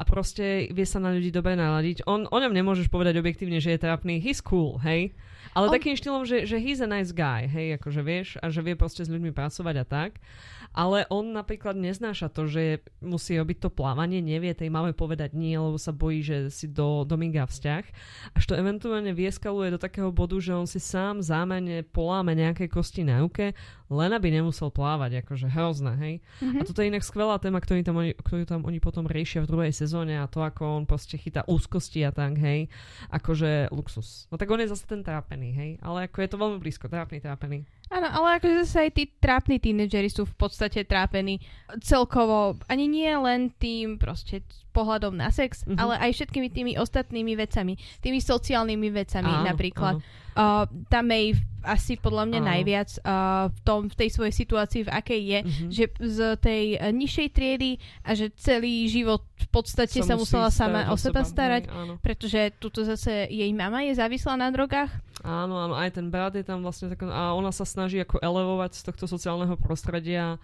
[0.00, 2.08] a proste vie sa na ľudí dobre naladiť.
[2.08, 4.18] On, o ňom nemôžeš povedať objektívne, že je trápny.
[4.18, 5.12] He's cool, hej.
[5.54, 5.72] Ale on...
[5.72, 9.06] takým štýlom, že, že he's a nice guy, hej, akože vieš, a že vie proste
[9.06, 10.18] s ľuďmi pracovať a tak
[10.76, 15.56] ale on napríklad neznáša to, že musí robiť to plávanie, nevie tej máme povedať nie,
[15.56, 17.84] lebo sa bojí, že si do dominga vzťah.
[18.36, 23.08] Až to eventuálne vieskaluje do takého bodu, že on si sám zámerne poláme nejaké kosti
[23.08, 23.56] na ruke,
[23.88, 26.14] len aby nemusel plávať, akože hrozné, hej.
[26.44, 26.60] Mm-hmm.
[26.60, 29.50] A toto je inak skvelá téma, ktorú tam, oni, ktorú tam oni potom riešia v
[29.56, 32.68] druhej sezóne a to, ako on proste chytá úzkosti a tak, hej.
[33.08, 34.28] Akože luxus.
[34.28, 35.70] No tak on je zase ten trápený, hej.
[35.80, 37.64] Ale ako je to veľmi blízko, trápny, trápený.
[37.86, 41.38] Áno, ale akože zase aj tí trápni tínedžeri sú v podstate trápení
[41.78, 44.42] celkovo, ani nie len tým proste
[44.74, 45.78] pohľadom na sex, mm-hmm.
[45.78, 49.94] ale aj všetkými tými ostatnými vecami, tými sociálnymi vecami áno, napríklad.
[50.02, 50.24] Áno.
[50.36, 52.48] Uh, tá Maeve asi podľa mňa áno.
[52.52, 55.70] najviac uh, v, tom, v tej svojej situácii, v akej je, mm-hmm.
[55.72, 57.70] že z tej uh, nižšej triedy
[58.04, 61.96] a že celý život v podstate sa, sa musela sama o seba starať, áno.
[62.02, 64.92] pretože tuto zase jej mama je závislá na drogách.
[65.26, 68.78] Áno, áno, aj ten brat je tam vlastne tak, a ona sa snaží ako elevovať
[68.78, 70.38] z tohto sociálneho prostredia.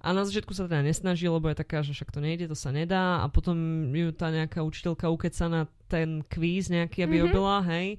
[0.00, 2.70] A na začiatku sa teda nesnaží, lebo je taká, že však to nejde, to sa
[2.70, 3.20] nedá.
[3.20, 3.58] A potom
[3.90, 7.26] ju tá nejaká učiteľka ukeca na ten kvíz nejaký, aby mm-hmm.
[7.26, 7.98] robila, hej.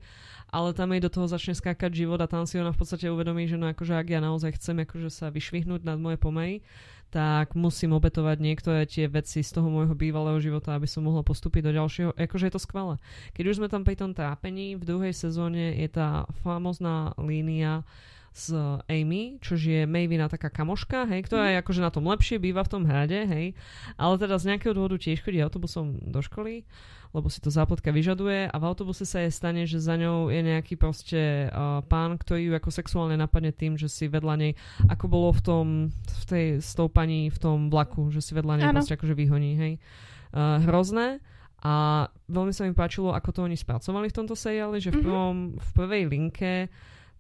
[0.50, 3.46] Ale tam jej do toho začne skákať život a tam si ona v podstate uvedomí,
[3.46, 6.64] že no akože ak ja naozaj chcem akože sa vyšvihnúť nad moje pomery,
[7.12, 11.68] tak musím obetovať niektoré tie veci z toho môjho bývalého života, aby som mohla postúpiť
[11.68, 12.16] do ďalšieho.
[12.16, 12.96] Akože je to skvelé.
[13.36, 17.84] Keď už sme tam pri tom trápení, v druhej sezóne je tá famozná línia
[18.32, 18.56] s
[18.88, 22.72] Amy, čo je Mavina taká kamoška, hej, ktorá je akože na tom lepšie, býva v
[22.72, 23.52] tom hrade, hej,
[24.00, 26.64] ale teda z nejakého dôvodu tiež chodí autobusom do školy
[27.12, 30.42] lebo si to zápletka vyžaduje a v autobuse sa jej stane, že za ňou je
[30.42, 34.52] nejaký proste uh, pán, ktorý ju ako sexuálne napadne tým, že si vedľa nej,
[34.88, 38.64] ako bolo v tom, v tej, s tou pani v tom vlaku, že si vedľa
[38.64, 38.76] nej ano.
[38.80, 39.74] proste akože vyhoní, hej.
[40.32, 41.20] Uh, hrozné.
[41.62, 45.06] A veľmi sa mi páčilo, ako to oni spracovali v tomto seriáli, že v, mhm.
[45.06, 46.54] prvom, v prvej linke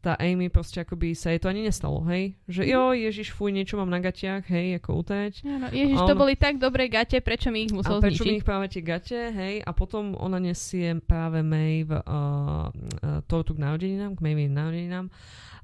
[0.01, 2.33] tá Amy proste akoby sa jej to ani nestalo, hej?
[2.49, 5.45] Že jo, Ježiš, fuj, niečo mám na gatiach, hej, ako uteť.
[5.45, 6.07] Áno, Ježiš, on...
[6.09, 8.81] to boli tak dobré gate, prečo mi ich musel a prečo mi ich práve tie
[8.81, 9.61] gate, hej?
[9.61, 15.07] A potom ona nesie práve Maeve uh, uh, tortu k narodeninám, k Maeve narodeninám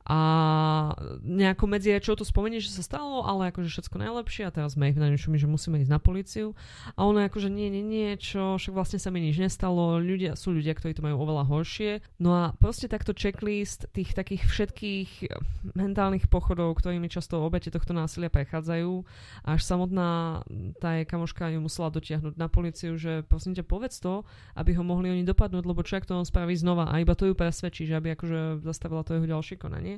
[0.07, 0.19] a
[1.19, 5.03] nejako medzi čo to spomenie, že sa stalo, ale akože všetko najlepšie a teraz Maeve
[5.03, 6.55] na niečo mi, že musíme ísť na policiu
[6.95, 10.55] a ona akože nie, nie, nie, čo, však vlastne sa mi nič nestalo, ľudia, sú
[10.55, 11.91] ľudia, ktorí to majú oveľa horšie.
[12.23, 15.09] No a proste takto checklist tých takých všetkých
[15.75, 19.03] mentálnych pochodov, ktorými často obete tohto násilia prechádzajú
[19.43, 20.41] až samotná
[20.79, 24.23] tá je kamoška ju musela dotiahnuť na policiu, že prosím ťa povedz to,
[24.55, 27.27] aby ho mohli oni dopadnúť, lebo čo ak to on spraví znova a iba to
[27.27, 29.96] ju presvedčí, že aby akože zastavila to jeho ďalšie konanie.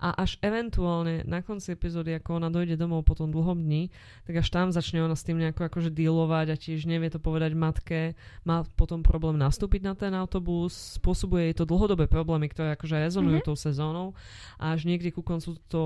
[0.00, 3.92] A až eventuálne na konci epizódy, ako ona dojde domov po tom dlhom dni,
[4.24, 7.52] tak až tam začne ona s tým nejako akože dealovať a tiež nevie to povedať
[7.52, 8.16] matke.
[8.48, 13.44] Má potom problém nastúpiť na ten autobus, spôsobuje jej to dlhodobé problémy, ktoré akože rezonujú
[13.44, 13.52] mm-hmm.
[13.52, 14.16] tou sezónou
[14.56, 15.82] a až niekde ku koncu to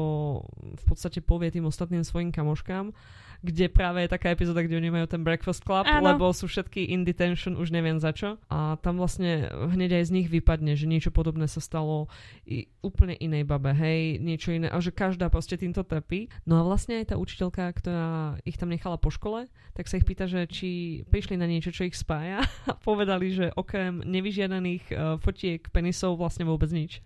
[0.63, 2.95] v podstate povie tým ostatným svojim kamoškám
[3.45, 6.17] kde práve je taká epizóda, kde oni majú ten Breakfast Club, Áno.
[6.17, 8.41] lebo sú všetky in detention, už neviem za čo.
[8.49, 12.09] A tam vlastne hneď aj z nich vypadne, že niečo podobné sa stalo
[12.49, 14.73] i úplne inej babe, hej, niečo iné.
[14.73, 16.33] A že každá proste týmto trpí.
[16.49, 20.09] No a vlastne aj tá učiteľka, ktorá ich tam nechala po škole, tak sa ich
[20.09, 24.97] pýta, že či prišli na niečo, čo ich spája a povedali, že okrem nevyžiadaných uh,
[25.21, 27.05] fotiek penisov vlastne vôbec nič.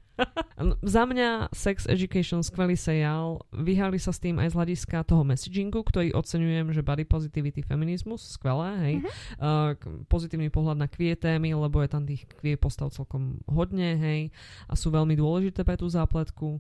[0.83, 3.43] Za mňa Sex Education skvelý seriál.
[3.55, 8.27] Vyhali sa s tým aj z hľadiska toho messagingu, ktorý oceňujem, že body positivity feminizmus,
[8.35, 8.95] skvelé, hej.
[8.99, 9.39] Mm-hmm.
[9.39, 9.71] Uh,
[10.11, 14.21] pozitívny pohľad na kvie témy, lebo je tam tých kvie postav celkom hodne, hej.
[14.67, 16.59] A sú veľmi dôležité pre tú zápletku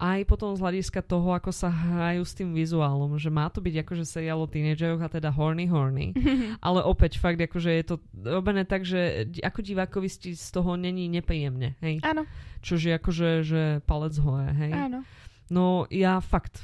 [0.00, 3.84] aj potom z hľadiska toho, ako sa hrajú s tým vizuálom, že má to byť
[3.84, 6.16] akože seriál o tínedžeroch a teda horny horny,
[6.66, 11.76] ale opäť fakt akože je to robené tak, že ako divákovi z toho není nepríjemne,
[11.84, 12.00] hej?
[12.00, 12.24] Áno.
[12.64, 14.72] Čože akože že palec hore, hej?
[14.72, 15.04] Áno.
[15.52, 16.62] No ja fakt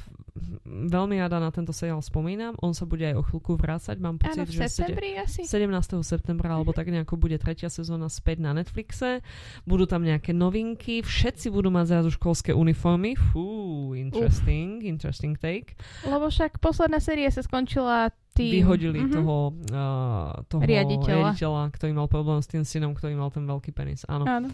[0.67, 2.55] veľmi rada na tento seriál spomínam.
[2.61, 3.97] On sa bude aj o chvíľku vrácať.
[3.99, 5.43] Mám pocit, Áno, v že septembri asi.
[5.49, 6.03] 17.
[6.05, 9.25] septembra, alebo tak nejako bude tretia sezóna späť na Netflixe.
[9.65, 11.01] Budú tam nejaké novinky.
[11.01, 13.17] Všetci budú mať zrazu školské uniformy.
[13.17, 14.91] Fú, interesting, Uf.
[14.91, 15.75] interesting take.
[16.05, 18.61] Lebo však posledná série sa skončila tým...
[18.61, 19.17] Vyhodili mm-hmm.
[19.17, 19.37] toho,
[19.73, 21.33] uh, toho riaditeľa.
[21.33, 24.05] riaditeľa, ktorý mal problém s tým synom, ktorý mal ten veľký penis.
[24.05, 24.29] Áno.
[24.29, 24.53] Áno.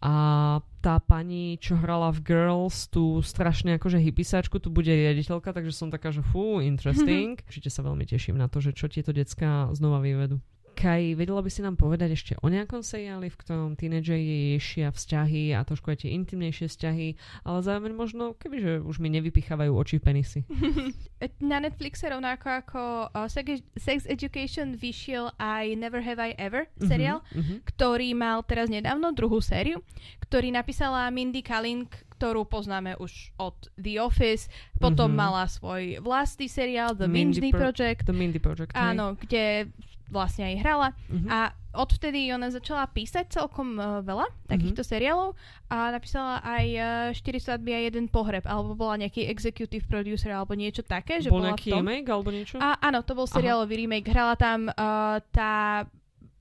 [0.00, 0.14] A
[0.80, 5.92] tá pani, čo hrala v Girls, tú strašne akože hypisáčku, tu bude riaditeľka, takže som
[5.92, 7.36] taká, že fú, interesting.
[7.48, 10.40] Určite sa veľmi teším na to, že čo tieto decka znova vyvedú.
[10.80, 15.52] Kaj, vedela by si nám povedať ešte o nejakom seriáli, v ktorom tínedžeri riešia vzťahy
[15.52, 17.08] a trošku aj tie intimnejšie vzťahy,
[17.44, 20.48] ale zároveň možno, kebyže už mi nevypichávajú oči penisy.
[21.52, 22.80] Na Netflixe rovnako ako
[23.12, 23.28] uh,
[23.76, 27.58] Sex, Education vyšiel aj Never Have I Ever mhm, seriál, uh-huh, uh-huh.
[27.68, 29.84] ktorý mal teraz nedávno druhú sériu,
[30.24, 35.24] ktorý napísala Mindy Kaling, ktorú poznáme už od The Office, potom mm-hmm.
[35.24, 38.04] mala svoj vlastný seriál The Mindy, Mindy Pro- Project.
[38.04, 38.72] The Mindy Project.
[38.76, 39.24] Áno, hej.
[39.24, 39.44] kde
[40.10, 41.28] vlastne aj hrala uh-huh.
[41.30, 41.38] a
[41.70, 44.92] odvtedy ona začala písať celkom uh, veľa takýchto uh-huh.
[44.92, 45.28] seriálov
[45.70, 46.66] a napísala aj
[47.14, 51.30] uh, 4 svadby a jeden pohreb, alebo bola nejaký executive producer alebo niečo také, že
[51.30, 51.86] bol bola nejaký v tom.
[51.86, 52.56] remake alebo niečo?
[52.58, 54.10] A, áno, to bol seriálový remake.
[54.10, 55.86] Hrala tam uh, tá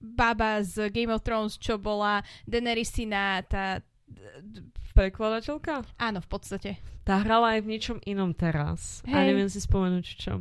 [0.02, 3.84] baba z Game of Thrones, čo bola Daenerysina, tá
[4.96, 5.86] prekladateľka?
[5.96, 6.72] Áno, v podstate.
[7.08, 9.00] Tá hrala aj v niečom inom teraz.
[9.08, 9.16] Hey.
[9.16, 10.40] A neviem si spomenúť v čom.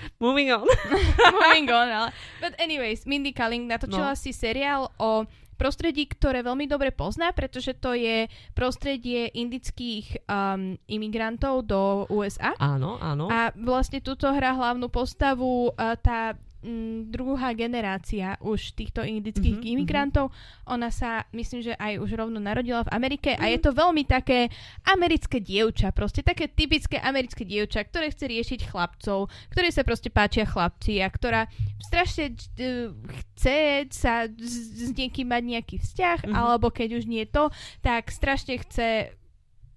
[0.22, 0.66] Moving on.
[1.36, 2.08] Moving on, ale...
[2.40, 4.18] But anyways, Mindy Kaling natočila no.
[4.18, 5.24] si seriál o
[5.56, 12.52] prostredí, ktoré veľmi dobre pozná, pretože to je prostredie indických um, imigrantov do USA.
[12.60, 13.32] Áno, áno.
[13.32, 19.72] A vlastne túto hrá hlavnú postavu uh, tá m, druhá generácia už týchto indických mm-hmm,
[19.78, 20.34] imigrantov.
[20.66, 23.46] Ona sa, myslím, že aj už rovno narodila v Amerike mm-hmm.
[23.46, 23.64] a je mhm.
[23.64, 24.50] to veľmi také
[24.82, 30.42] americké dievča, proste také typické americké dievča, ktoré chce riešiť chlapcov, ktoré sa proste páčia
[30.42, 31.46] chlapci a ktorá
[31.78, 32.90] strašne uh,
[33.22, 36.34] chce sa s, s niekým mať nejaký vzťah, mm-hmm.
[36.34, 37.54] alebo keď už nie to,
[37.86, 39.14] tak strašne chce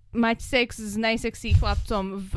[0.10, 2.34] mať sex s najsexy chlapcom v,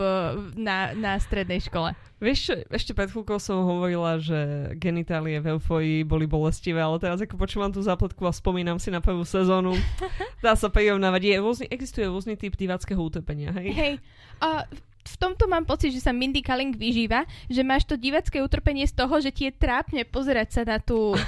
[0.61, 1.97] na, na strednej škole.
[2.23, 7.35] Vieš ešte pred chvíľkou som hovorila, že genitálie v euforii boli bolestivé, ale teraz ako
[7.35, 9.75] počúvam tú zápletku a spomínam si na prvú sezónu,
[10.45, 11.21] dá sa prirovnávať.
[11.25, 13.69] Je rôzny, existuje rôzny typ diváckého utrpenia, hej?
[13.75, 13.95] Hej.
[14.39, 14.63] Uh,
[15.03, 18.95] v tomto mám pocit, že sa Mindy Kaling vyžíva, že máš to divacké utrpenie z
[18.95, 21.19] toho, že ti je trápne pozerať sa na tú,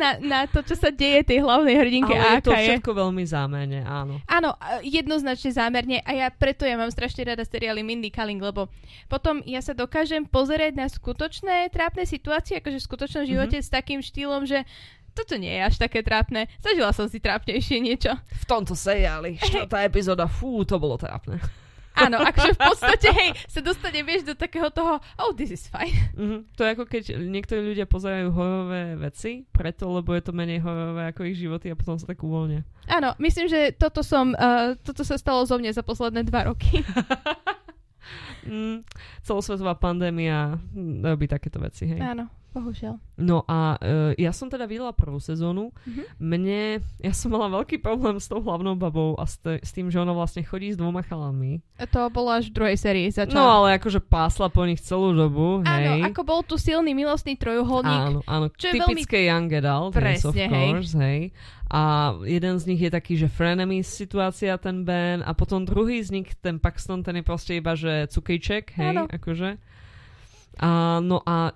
[0.00, 2.12] na, na to, čo sa deje tej hlavnej hrdinke.
[2.12, 2.98] Ale je to všetko je.
[3.00, 4.20] veľmi zámerne, áno.
[4.28, 4.52] Áno,
[4.84, 8.68] jednoznačne zámerne a ja preto ja mám strašne rada seriály Mindy Kaling, lebo
[9.08, 13.30] potom ja sa dokážem pozerať na skutočné trápne situácie, akože v skutočnom mhm.
[13.32, 13.72] živote mm-hmm.
[13.72, 14.68] s takým štýlom, že
[15.10, 16.46] toto nie je až také trápne.
[16.62, 18.14] Zažila som si trápnejšie niečo.
[18.14, 21.42] V tomto seriáli, štvrtá epizóda, fú, to bolo trápne.
[22.06, 25.92] Áno, akože v podstate, hej, sa dostane, vieš, do takého toho, oh, this is fine.
[26.16, 26.40] Mm-hmm.
[26.56, 31.12] To je ako keď niektorí ľudia pozerajú horové veci, preto, lebo je to menej horové
[31.12, 32.64] ako ich životy a potom sa tak uvoľnia.
[32.88, 36.80] Áno, myslím, že toto som, uh, toto sa stalo zo mne za posledné dva roky.
[38.48, 38.82] mm,
[39.22, 40.56] celosvetová pandémia
[41.04, 42.00] robí takéto veci, hej.
[42.00, 42.39] Áno.
[42.50, 42.98] Bohužiaľ.
[43.14, 45.70] No a uh, ja som teda videla prvú sezónu.
[45.86, 46.06] Mm-hmm.
[46.18, 46.62] Mne,
[46.98, 50.02] ja som mala veľký problém s tou hlavnou babou a s, t- s tým, že
[50.02, 51.62] ona vlastne chodí s dvoma chalanmi.
[51.94, 53.38] To bolo až v druhej sérii začala.
[53.38, 56.02] No ale akože pásla po nich celú dobu, hej.
[56.02, 58.02] Áno, ako bol tu silný milostný trojuholník.
[58.10, 59.30] Áno, áno, čo typické veľmi...
[59.30, 61.02] young adult, Presne, yes, of course, hej.
[61.06, 61.20] hej.
[61.70, 61.82] A
[62.26, 66.34] jeden z nich je taký, že frenemies situácia, ten Ben, a potom druhý z nich,
[66.42, 69.06] ten Paxton, ten je proste iba, že cukejček, hej, áno.
[69.06, 69.54] akože.
[70.58, 71.54] A, no a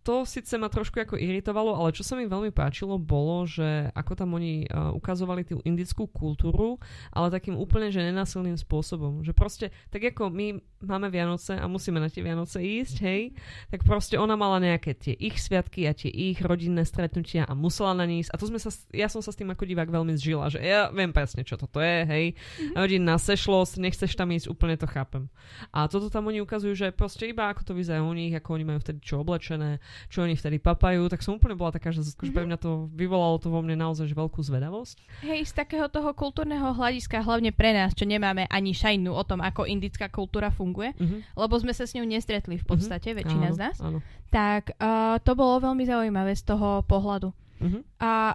[0.00, 4.12] to síce ma trošku ako iritovalo, ale čo sa mi veľmi páčilo bolo, že ako
[4.16, 6.80] tam oni uh, ukazovali tú indickú kultúru,
[7.12, 9.20] ale takým úplne, že nenásilným spôsobom.
[9.20, 13.36] Že proste, tak ako my máme Vianoce a musíme na tie Vianoce ísť, hej,
[13.68, 17.92] tak proste ona mala nejaké tie ich sviatky a tie ich rodinné stretnutia a musela
[17.92, 18.32] na ní ísť.
[18.32, 20.88] A to sme sa, ja som sa s tým ako divák veľmi zžila, že ja
[20.88, 22.24] viem presne, čo toto je, hej.
[22.32, 22.76] Mm-hmm.
[22.80, 25.28] Rodinná sešlosť, nechceš tam ísť, úplne to chápem.
[25.76, 28.64] A toto tam oni ukazujú, že proste iba ako to vyzerá u nich, ako oni
[28.64, 32.30] majú vtedy čo oblečené čo oni vtedy papajú, tak som úplne bola taká, že mm-hmm.
[32.32, 32.46] Mhm.
[32.50, 34.96] mňa to vyvolalo to vo mne naozaj že veľkú zvedavosť.
[35.22, 39.40] Hej, z takého toho kultúrneho hľadiska, hlavne pre nás, čo nemáme ani šajnu o tom,
[39.40, 41.36] ako indická kultúra funguje, Mhm.
[41.36, 43.98] lebo sme sa s ňou nestretli v podstate, väčšina áno, z nás, Áno.
[44.28, 47.30] tak uh, to bolo veľmi zaujímavé z toho pohľadu.
[47.60, 47.78] Mhm.
[48.00, 48.34] A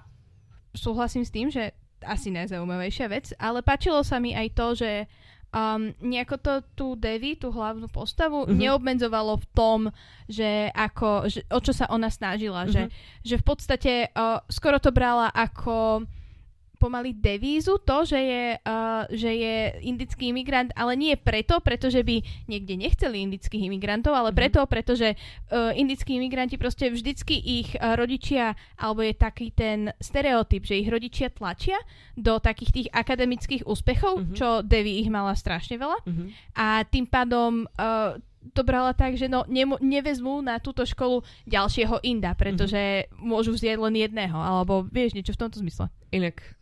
[0.76, 1.72] súhlasím s tým, že
[2.06, 4.92] asi najzaujímavejšia vec, ale páčilo sa mi aj to, že
[5.56, 8.48] um, nejako to tú Devi, tú hlavnú postavu, Mhm.
[8.52, 8.60] mm-hmm.
[8.60, 9.80] neobmedzovalo v tom,
[10.28, 12.68] že, ako, že o čo sa ona snažila.
[12.68, 12.76] Mm-hmm.
[12.76, 12.84] Že,
[13.24, 16.04] že v podstate uh, skoro to brala ako
[16.86, 22.22] pomaly devízu to, že je, uh, že je indický imigrant, ale nie preto, pretože by
[22.46, 24.38] niekde nechceli indických imigrantov, ale Mhm.
[24.38, 30.62] preto, pretože uh, indickí imigranti proste vždycky ich uh, rodičia, alebo je taký ten stereotyp,
[30.62, 31.82] že ich rodičia tlačia
[32.14, 34.36] do takých tých akademických úspechov, Mhm.
[34.38, 36.26] čo Devi ich mala strašne veľa Mhm.
[36.54, 38.14] a tým pádom uh,
[38.54, 43.82] to brala tak, že no, nemu, nevezmú na túto školu ďalšieho Inda, pretože môžu vziať
[43.82, 45.90] len jedného, alebo vieš, niečo v tomto zmysle.
[46.14, 46.55] Inak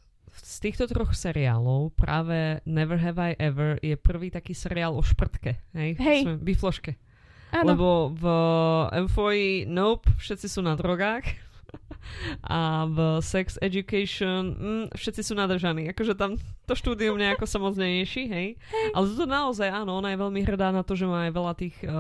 [0.54, 5.58] z týchto troch seriálov práve Never Have I Ever je prvý taký seriál o šprtke.
[5.74, 5.97] Hej?
[5.97, 6.20] Hej.
[6.30, 6.93] Sme Bifloške.
[7.54, 8.26] Áno, Lebo v
[9.01, 11.26] Euphorii Nope, všetci sú na drogách.
[12.45, 15.89] A v Sex Education mm, všetci sú nadržaní.
[15.89, 16.38] Akože tam
[16.74, 18.47] to štúdium nejako sa moc neješí, hej?
[18.91, 21.76] Ale to naozaj, áno, ona je veľmi hrdá na to, že má aj veľa tých
[21.86, 21.93] uh,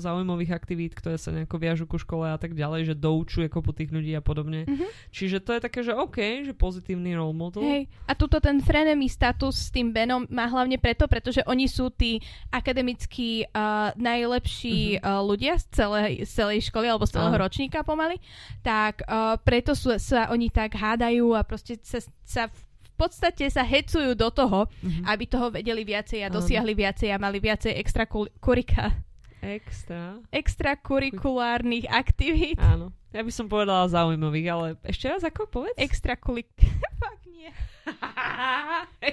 [0.00, 3.92] zaujímavých aktivít, ktoré sa nejako viažu ku škole a tak ďalej, že doučuje kopu tých
[3.92, 4.64] ľudí a podobne.
[4.64, 4.88] Mhm.
[5.12, 7.60] Čiže to je také, že OK, že pozitívny role model.
[7.60, 7.92] Hej.
[8.08, 12.16] A tuto ten frenemy status s tým Benom má hlavne preto, pretože oni sú tí
[12.48, 15.04] akademickí uh, najlepší Mhm.
[15.04, 17.42] uh, ľudia z celej, z celej školy alebo z celého Áno.
[17.44, 18.16] ročníka pomaly.
[18.62, 22.58] Tak uh, preto sú, sa oni tak hádajú a proste sa, sa v
[22.98, 25.02] podstate sa hecujú do toho, Mhm.
[25.06, 26.34] aby toho vedeli viacej a Áno.
[26.36, 28.04] dosiahli viacej a mali viacej extra
[28.36, 28.92] kurika,
[29.38, 30.18] Extra.
[30.28, 32.58] extrakurikulárnych aktivít.
[32.58, 32.90] Áno.
[33.08, 35.78] Ja by som povedala zaujímavých, ale ešte raz ako povedz?
[35.78, 36.50] Extrakulik...
[37.00, 37.48] Fakt nie.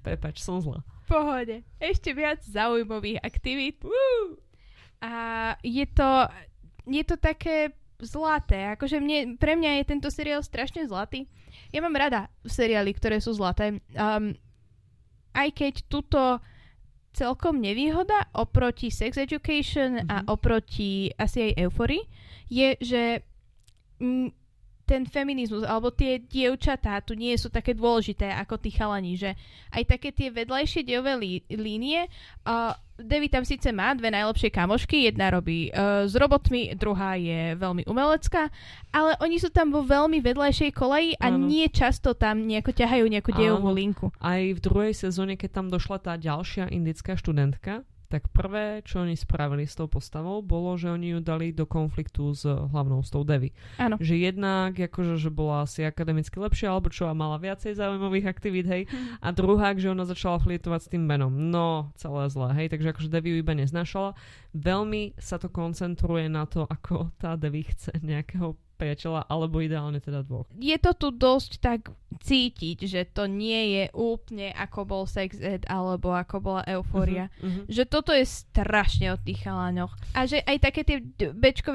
[0.00, 0.80] Prepač, som zla.
[1.02, 1.56] V pohode.
[1.76, 3.80] Ešte viac zaujímavých aktivít.
[3.80, 4.36] Woo!
[4.98, 5.10] A
[5.60, 6.08] je to,
[6.84, 8.72] je to také zlaté.
[8.72, 11.28] Akože mne, pre mňa je tento seriál strašne zlatý.
[11.70, 13.78] Ja mám rada seriály, ktoré sú zlaté.
[13.92, 14.34] Um,
[15.32, 16.40] aj keď tuto
[17.12, 20.26] celkom nevýhoda oproti Sex Education a Mhm.
[20.28, 22.04] oproti asi aj Euphorii
[22.46, 23.02] je, že
[23.96, 24.28] mm,
[24.86, 29.34] ten feminizmus, alebo tie dievčatá tu nie sú také dôležité ako tí chalani, že
[29.74, 32.06] aj také tie vedľajšie dievové lí- línie,
[32.46, 37.52] uh, Devi tam síce má dve najlepšie kamošky, jedna robí uh, s robotmi, druhá je
[37.52, 38.48] veľmi umelecká,
[38.88, 41.44] ale oni sú tam vo veľmi vedľajšej koleji a Áno.
[41.44, 43.76] nie často tam nejako ťahajú nejakú dievovú Áno.
[43.76, 44.06] linku.
[44.16, 49.18] Aj v druhej sezóne, keď tam došla tá ďalšia indická študentka, tak prvé, čo oni
[49.18, 53.26] spravili s tou postavou, bolo, že oni ju dali do konfliktu s hlavnou, s tou
[53.26, 53.50] Devi.
[53.82, 53.98] Áno.
[53.98, 58.66] Že jednak, akože, že bola asi akademicky lepšia, alebo čo, a mala viacej zaujímavých aktivít,
[58.70, 58.82] hej.
[59.18, 61.30] A druhá, že ona začala flirtovať s tým Benom.
[61.30, 62.66] No, celé zlé, hej.
[62.74, 64.14] Takže akože Devi ju iba neznášala.
[64.54, 70.20] Veľmi sa to koncentruje na to, ako tá Devi chce nejakého priateľa, alebo ideálne teda
[70.22, 70.46] dvoch.
[70.54, 71.80] je to tu dosť tak
[72.16, 77.32] cítiť, že to nie je úplne ako bol Sex Ed alebo ako bola Eufória.
[77.40, 77.62] Mhm, mhm.
[77.72, 79.92] Že toto je strašne o tých chalanoch.
[80.12, 81.02] A že aj také tie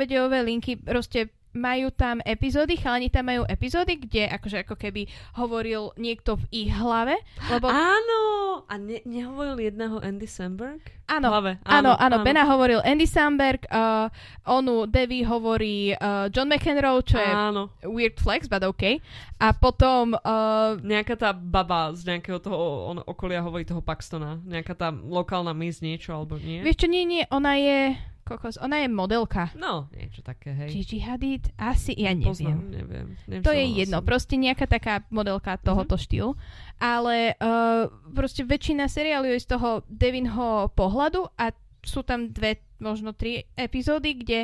[0.05, 5.91] dielové linky proste majú tam epizódy, chalani tam majú epizódy, kde akože ako keby hovoril
[5.99, 8.19] niekto v ich hlave, lebo Áno!
[8.67, 10.79] A ne, nehovoril jedného Andy Samberg?
[11.11, 11.59] áno, Hlave.
[11.67, 14.07] Áno, áno, Bena hovoril Andy Samberg, uh,
[14.47, 17.67] onu Devi hovorí uh, John McEnroe, čo je Áno.
[17.83, 19.03] weird flex, but OK.
[19.35, 22.55] A potom uh, Nejaká tá baba z nejakého toho
[22.95, 24.39] on, okolia hovorí toho Paxtona.
[24.47, 26.63] Nejaká tá lokálna miss niečo, alebo nie?
[26.63, 29.49] Vieš čo, nie, nie, ona je, kokos, ona je modelka.
[29.53, 30.69] No, niečo také, hej.
[30.71, 31.49] Gigi Hadid?
[31.55, 32.71] Asi, ja Poznám, neviem.
[32.71, 33.07] neviem.
[33.25, 34.05] neviem To je jedno, som.
[34.05, 36.01] proste nejaká taká modelka tohoto Mhm.
[36.01, 36.29] štýlu.
[36.77, 43.13] Ale uh, proste väčšina seriálu je z toho Devinho pohľadu a sú tam dve, možno
[43.13, 44.39] tri epizódy, kde,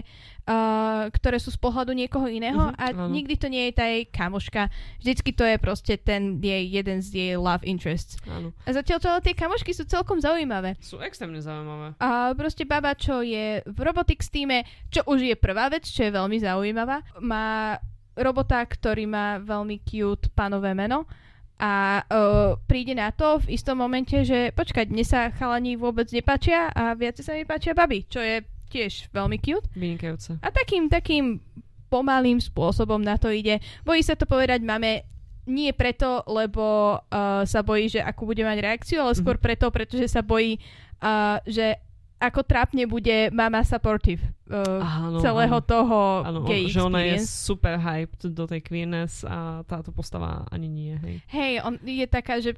[0.45, 3.09] uh, ktoré sú z pohľadu niekoho iného Mhm, a áno.
[3.09, 4.69] nikdy to nie je tá jej kamoška.
[4.97, 8.21] Vždycky to je proste ten jej, jeden z jej love interests.
[8.23, 8.53] Áno.
[8.63, 10.77] A zatiaľ to ale tie kamošky sú celkom zaujímavé.
[10.79, 11.97] Sú extrémne zaujímavé.
[11.97, 16.13] A proste baba, čo je v Robotics týme, čo už je prvá vec, čo je
[16.13, 17.75] veľmi zaujímavá, má
[18.13, 21.05] robota, ktorý má veľmi cute panové meno
[21.57, 26.69] a uh, príde na to v istom momente, že počkať, mne sa chalani vôbec nepáčia
[26.69, 29.65] a viacej sa mi páčia baby, čo je tiež veľmi cute.
[29.73, 30.37] Vynikajúce.
[30.37, 31.41] A takým, takým
[31.89, 33.57] pomalým spôsobom na to ide.
[33.81, 35.01] Bojí sa to povedať máme
[35.47, 40.11] nie preto, lebo uh, sa bojí, že akú bude mať reakciu, ale skôr preto, pretože
[40.11, 40.59] sa bojí,
[40.99, 41.79] uh, že
[42.19, 44.21] ako trápne bude mama supportive.
[44.49, 45.65] Uh, Áno, celého áno.
[45.65, 50.67] toho Áno, gay že ona je super hyped do tej queerness a táto postava ani
[50.67, 51.15] nie, hej.
[51.31, 52.55] Hej, on je taká, že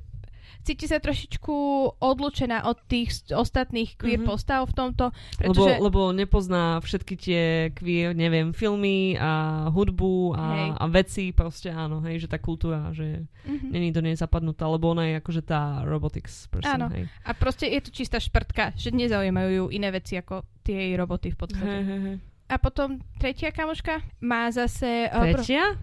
[0.62, 1.56] cíti sa trošičku
[1.98, 4.22] odlučená od tých ostatných queer Mhm.
[4.22, 4.30] mm-hmm.
[4.30, 5.72] postav v tomto, Lebo, pretože...
[5.80, 9.32] lebo nepozná všetky tie queer, neviem, filmy a
[9.68, 10.70] hudbu a, Hej.
[10.74, 13.68] a veci, proste áno, hej, že tá kultúra, že Mhm.
[13.70, 16.88] není do nej zapadnutá, lebo ona je akože tá robotics person, Áno.
[16.90, 17.08] hej.
[17.22, 21.30] A proste je to čistá šprtka, že nezaujímajú ju iné veci ako tie jej roboty
[21.30, 21.66] v podstate.
[21.66, 22.18] Hej, hej, hej.
[22.46, 25.06] A potom tretia kamoška má zase...
[25.08, 25.78] pro- Tretia?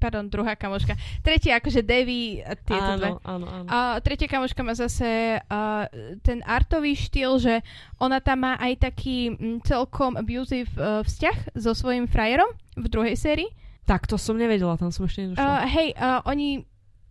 [0.00, 0.96] Pardon, druhá kamoška.
[1.20, 3.12] Tretia akože Devi, tieto dve.
[3.12, 3.66] Áno, áno, áno.
[3.68, 5.84] A tretia kamoška má zase uh,
[6.24, 7.54] ten artový štýl, že
[8.00, 12.48] ona tam má aj taký mm, celkom abusive uh, vzťah so svojím frajerom
[12.80, 13.52] v druhej sérii.
[13.84, 15.44] Tak to som nevedela, tam som ešte nedošla.
[15.44, 16.64] Uh, hej, uh, oni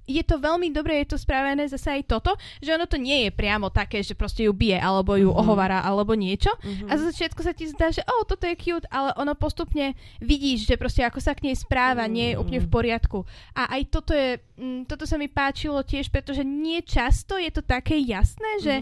[0.10, 3.32] je to veľmi dobre, je to spravené zase aj toto, že ono to nie je
[3.32, 5.38] priamo také, že proste ju bije, alebo ju Mhm.
[5.38, 6.49] ohovára, alebo niečo.
[6.66, 6.89] Mhm.
[6.89, 10.66] A zo začiatku sa ti zdá, že oh, toto je cute, ale ono postupne vidíš,
[10.66, 13.22] že proste ako sa k nej správa, nie je úplne v poriadku.
[13.53, 17.62] A aj toto je, mm, toto sa mi páčilo tiež, pretože nie často je to
[17.62, 18.76] také jasné, že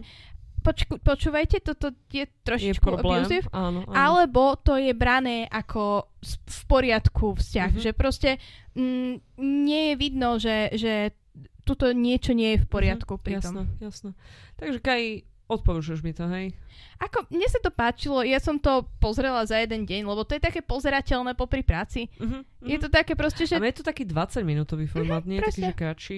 [0.67, 3.23] počku, počúvajte, toto je je trošičku problém.
[3.23, 3.93] abusive, Áno, áno.
[3.93, 7.79] alebo to je brané ako v poriadku vzťah, Mhm.
[7.79, 8.29] že proste
[8.73, 11.15] mm, nie je vidno, že, že
[11.63, 13.65] tuto niečo nie je v poriadku Mhm, pri jasné, tom.
[13.79, 14.09] jasné.
[14.55, 15.01] Takže Kaj,
[15.47, 16.51] odporúčaš mi to, hej?
[16.97, 20.41] Ako, mne sa to páčilo, ja som to pozrela za jeden deň, lebo to je
[20.41, 22.11] také pozerateľné popri práci.
[22.17, 22.83] Mhm, Je mhm.
[22.83, 23.55] to také proste, že...
[23.55, 25.67] A je to taký 20-minútový formát, nie je taký, presne.
[25.69, 26.17] že kratší.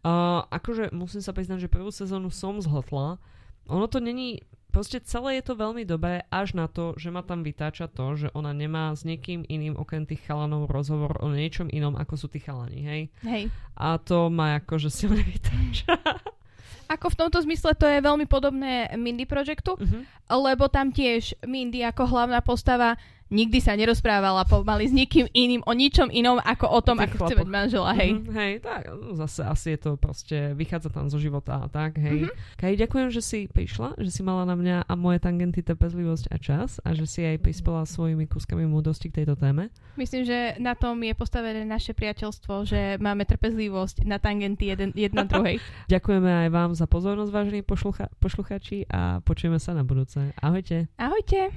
[0.00, 3.20] Uh, akože musím sa priznať, že prvú sezónu som zhltla.
[3.70, 4.42] Ono to není...
[4.70, 8.30] Proste celé je to veľmi dobré, až na to, že ma tam vytáča to, že
[8.30, 12.38] ona nemá s niekým iným okrem tých chalanov rozhovor o niečom inom, ako sú tí
[12.38, 13.02] chalani, hej?
[13.20, 13.50] Hej.
[13.74, 15.98] A to ma akože silne vytáča.
[16.86, 20.06] Ako v tomto zmysle to je veľmi podobné Mindy Projectu, Mhm.
[20.38, 22.94] lebo tam tiež Mindy ako hlavná postava
[23.30, 27.34] nikdy sa nerozprávala pomaly s nikým iným o ničom inom ako o tom, ako chce
[27.38, 28.10] mať manžela, hej.
[28.18, 31.96] Mhm, hej, tak no, zase asi je to proste, vychádza tam zo života a tak,
[31.96, 32.26] hej.
[32.26, 32.30] Mhm.
[32.58, 36.36] Kaj, ďakujem, že si prišla, že si mala na mňa a moje tangenty trpezlivosť a
[36.36, 39.70] čas a že si aj prispela svojimi kúskami múdrosti k tejto téme.
[39.94, 45.22] Myslím, že na tom je postavené naše priateľstvo, že máme trpezlivosť na tangenty jeden, jedna
[45.24, 45.62] druhej.
[45.92, 50.34] Ďakujeme aj vám za pozornosť, vážení poslucha- posluchači a počujeme sa na budúce.
[50.40, 50.90] Ahojte.
[50.98, 51.52] Ahojte!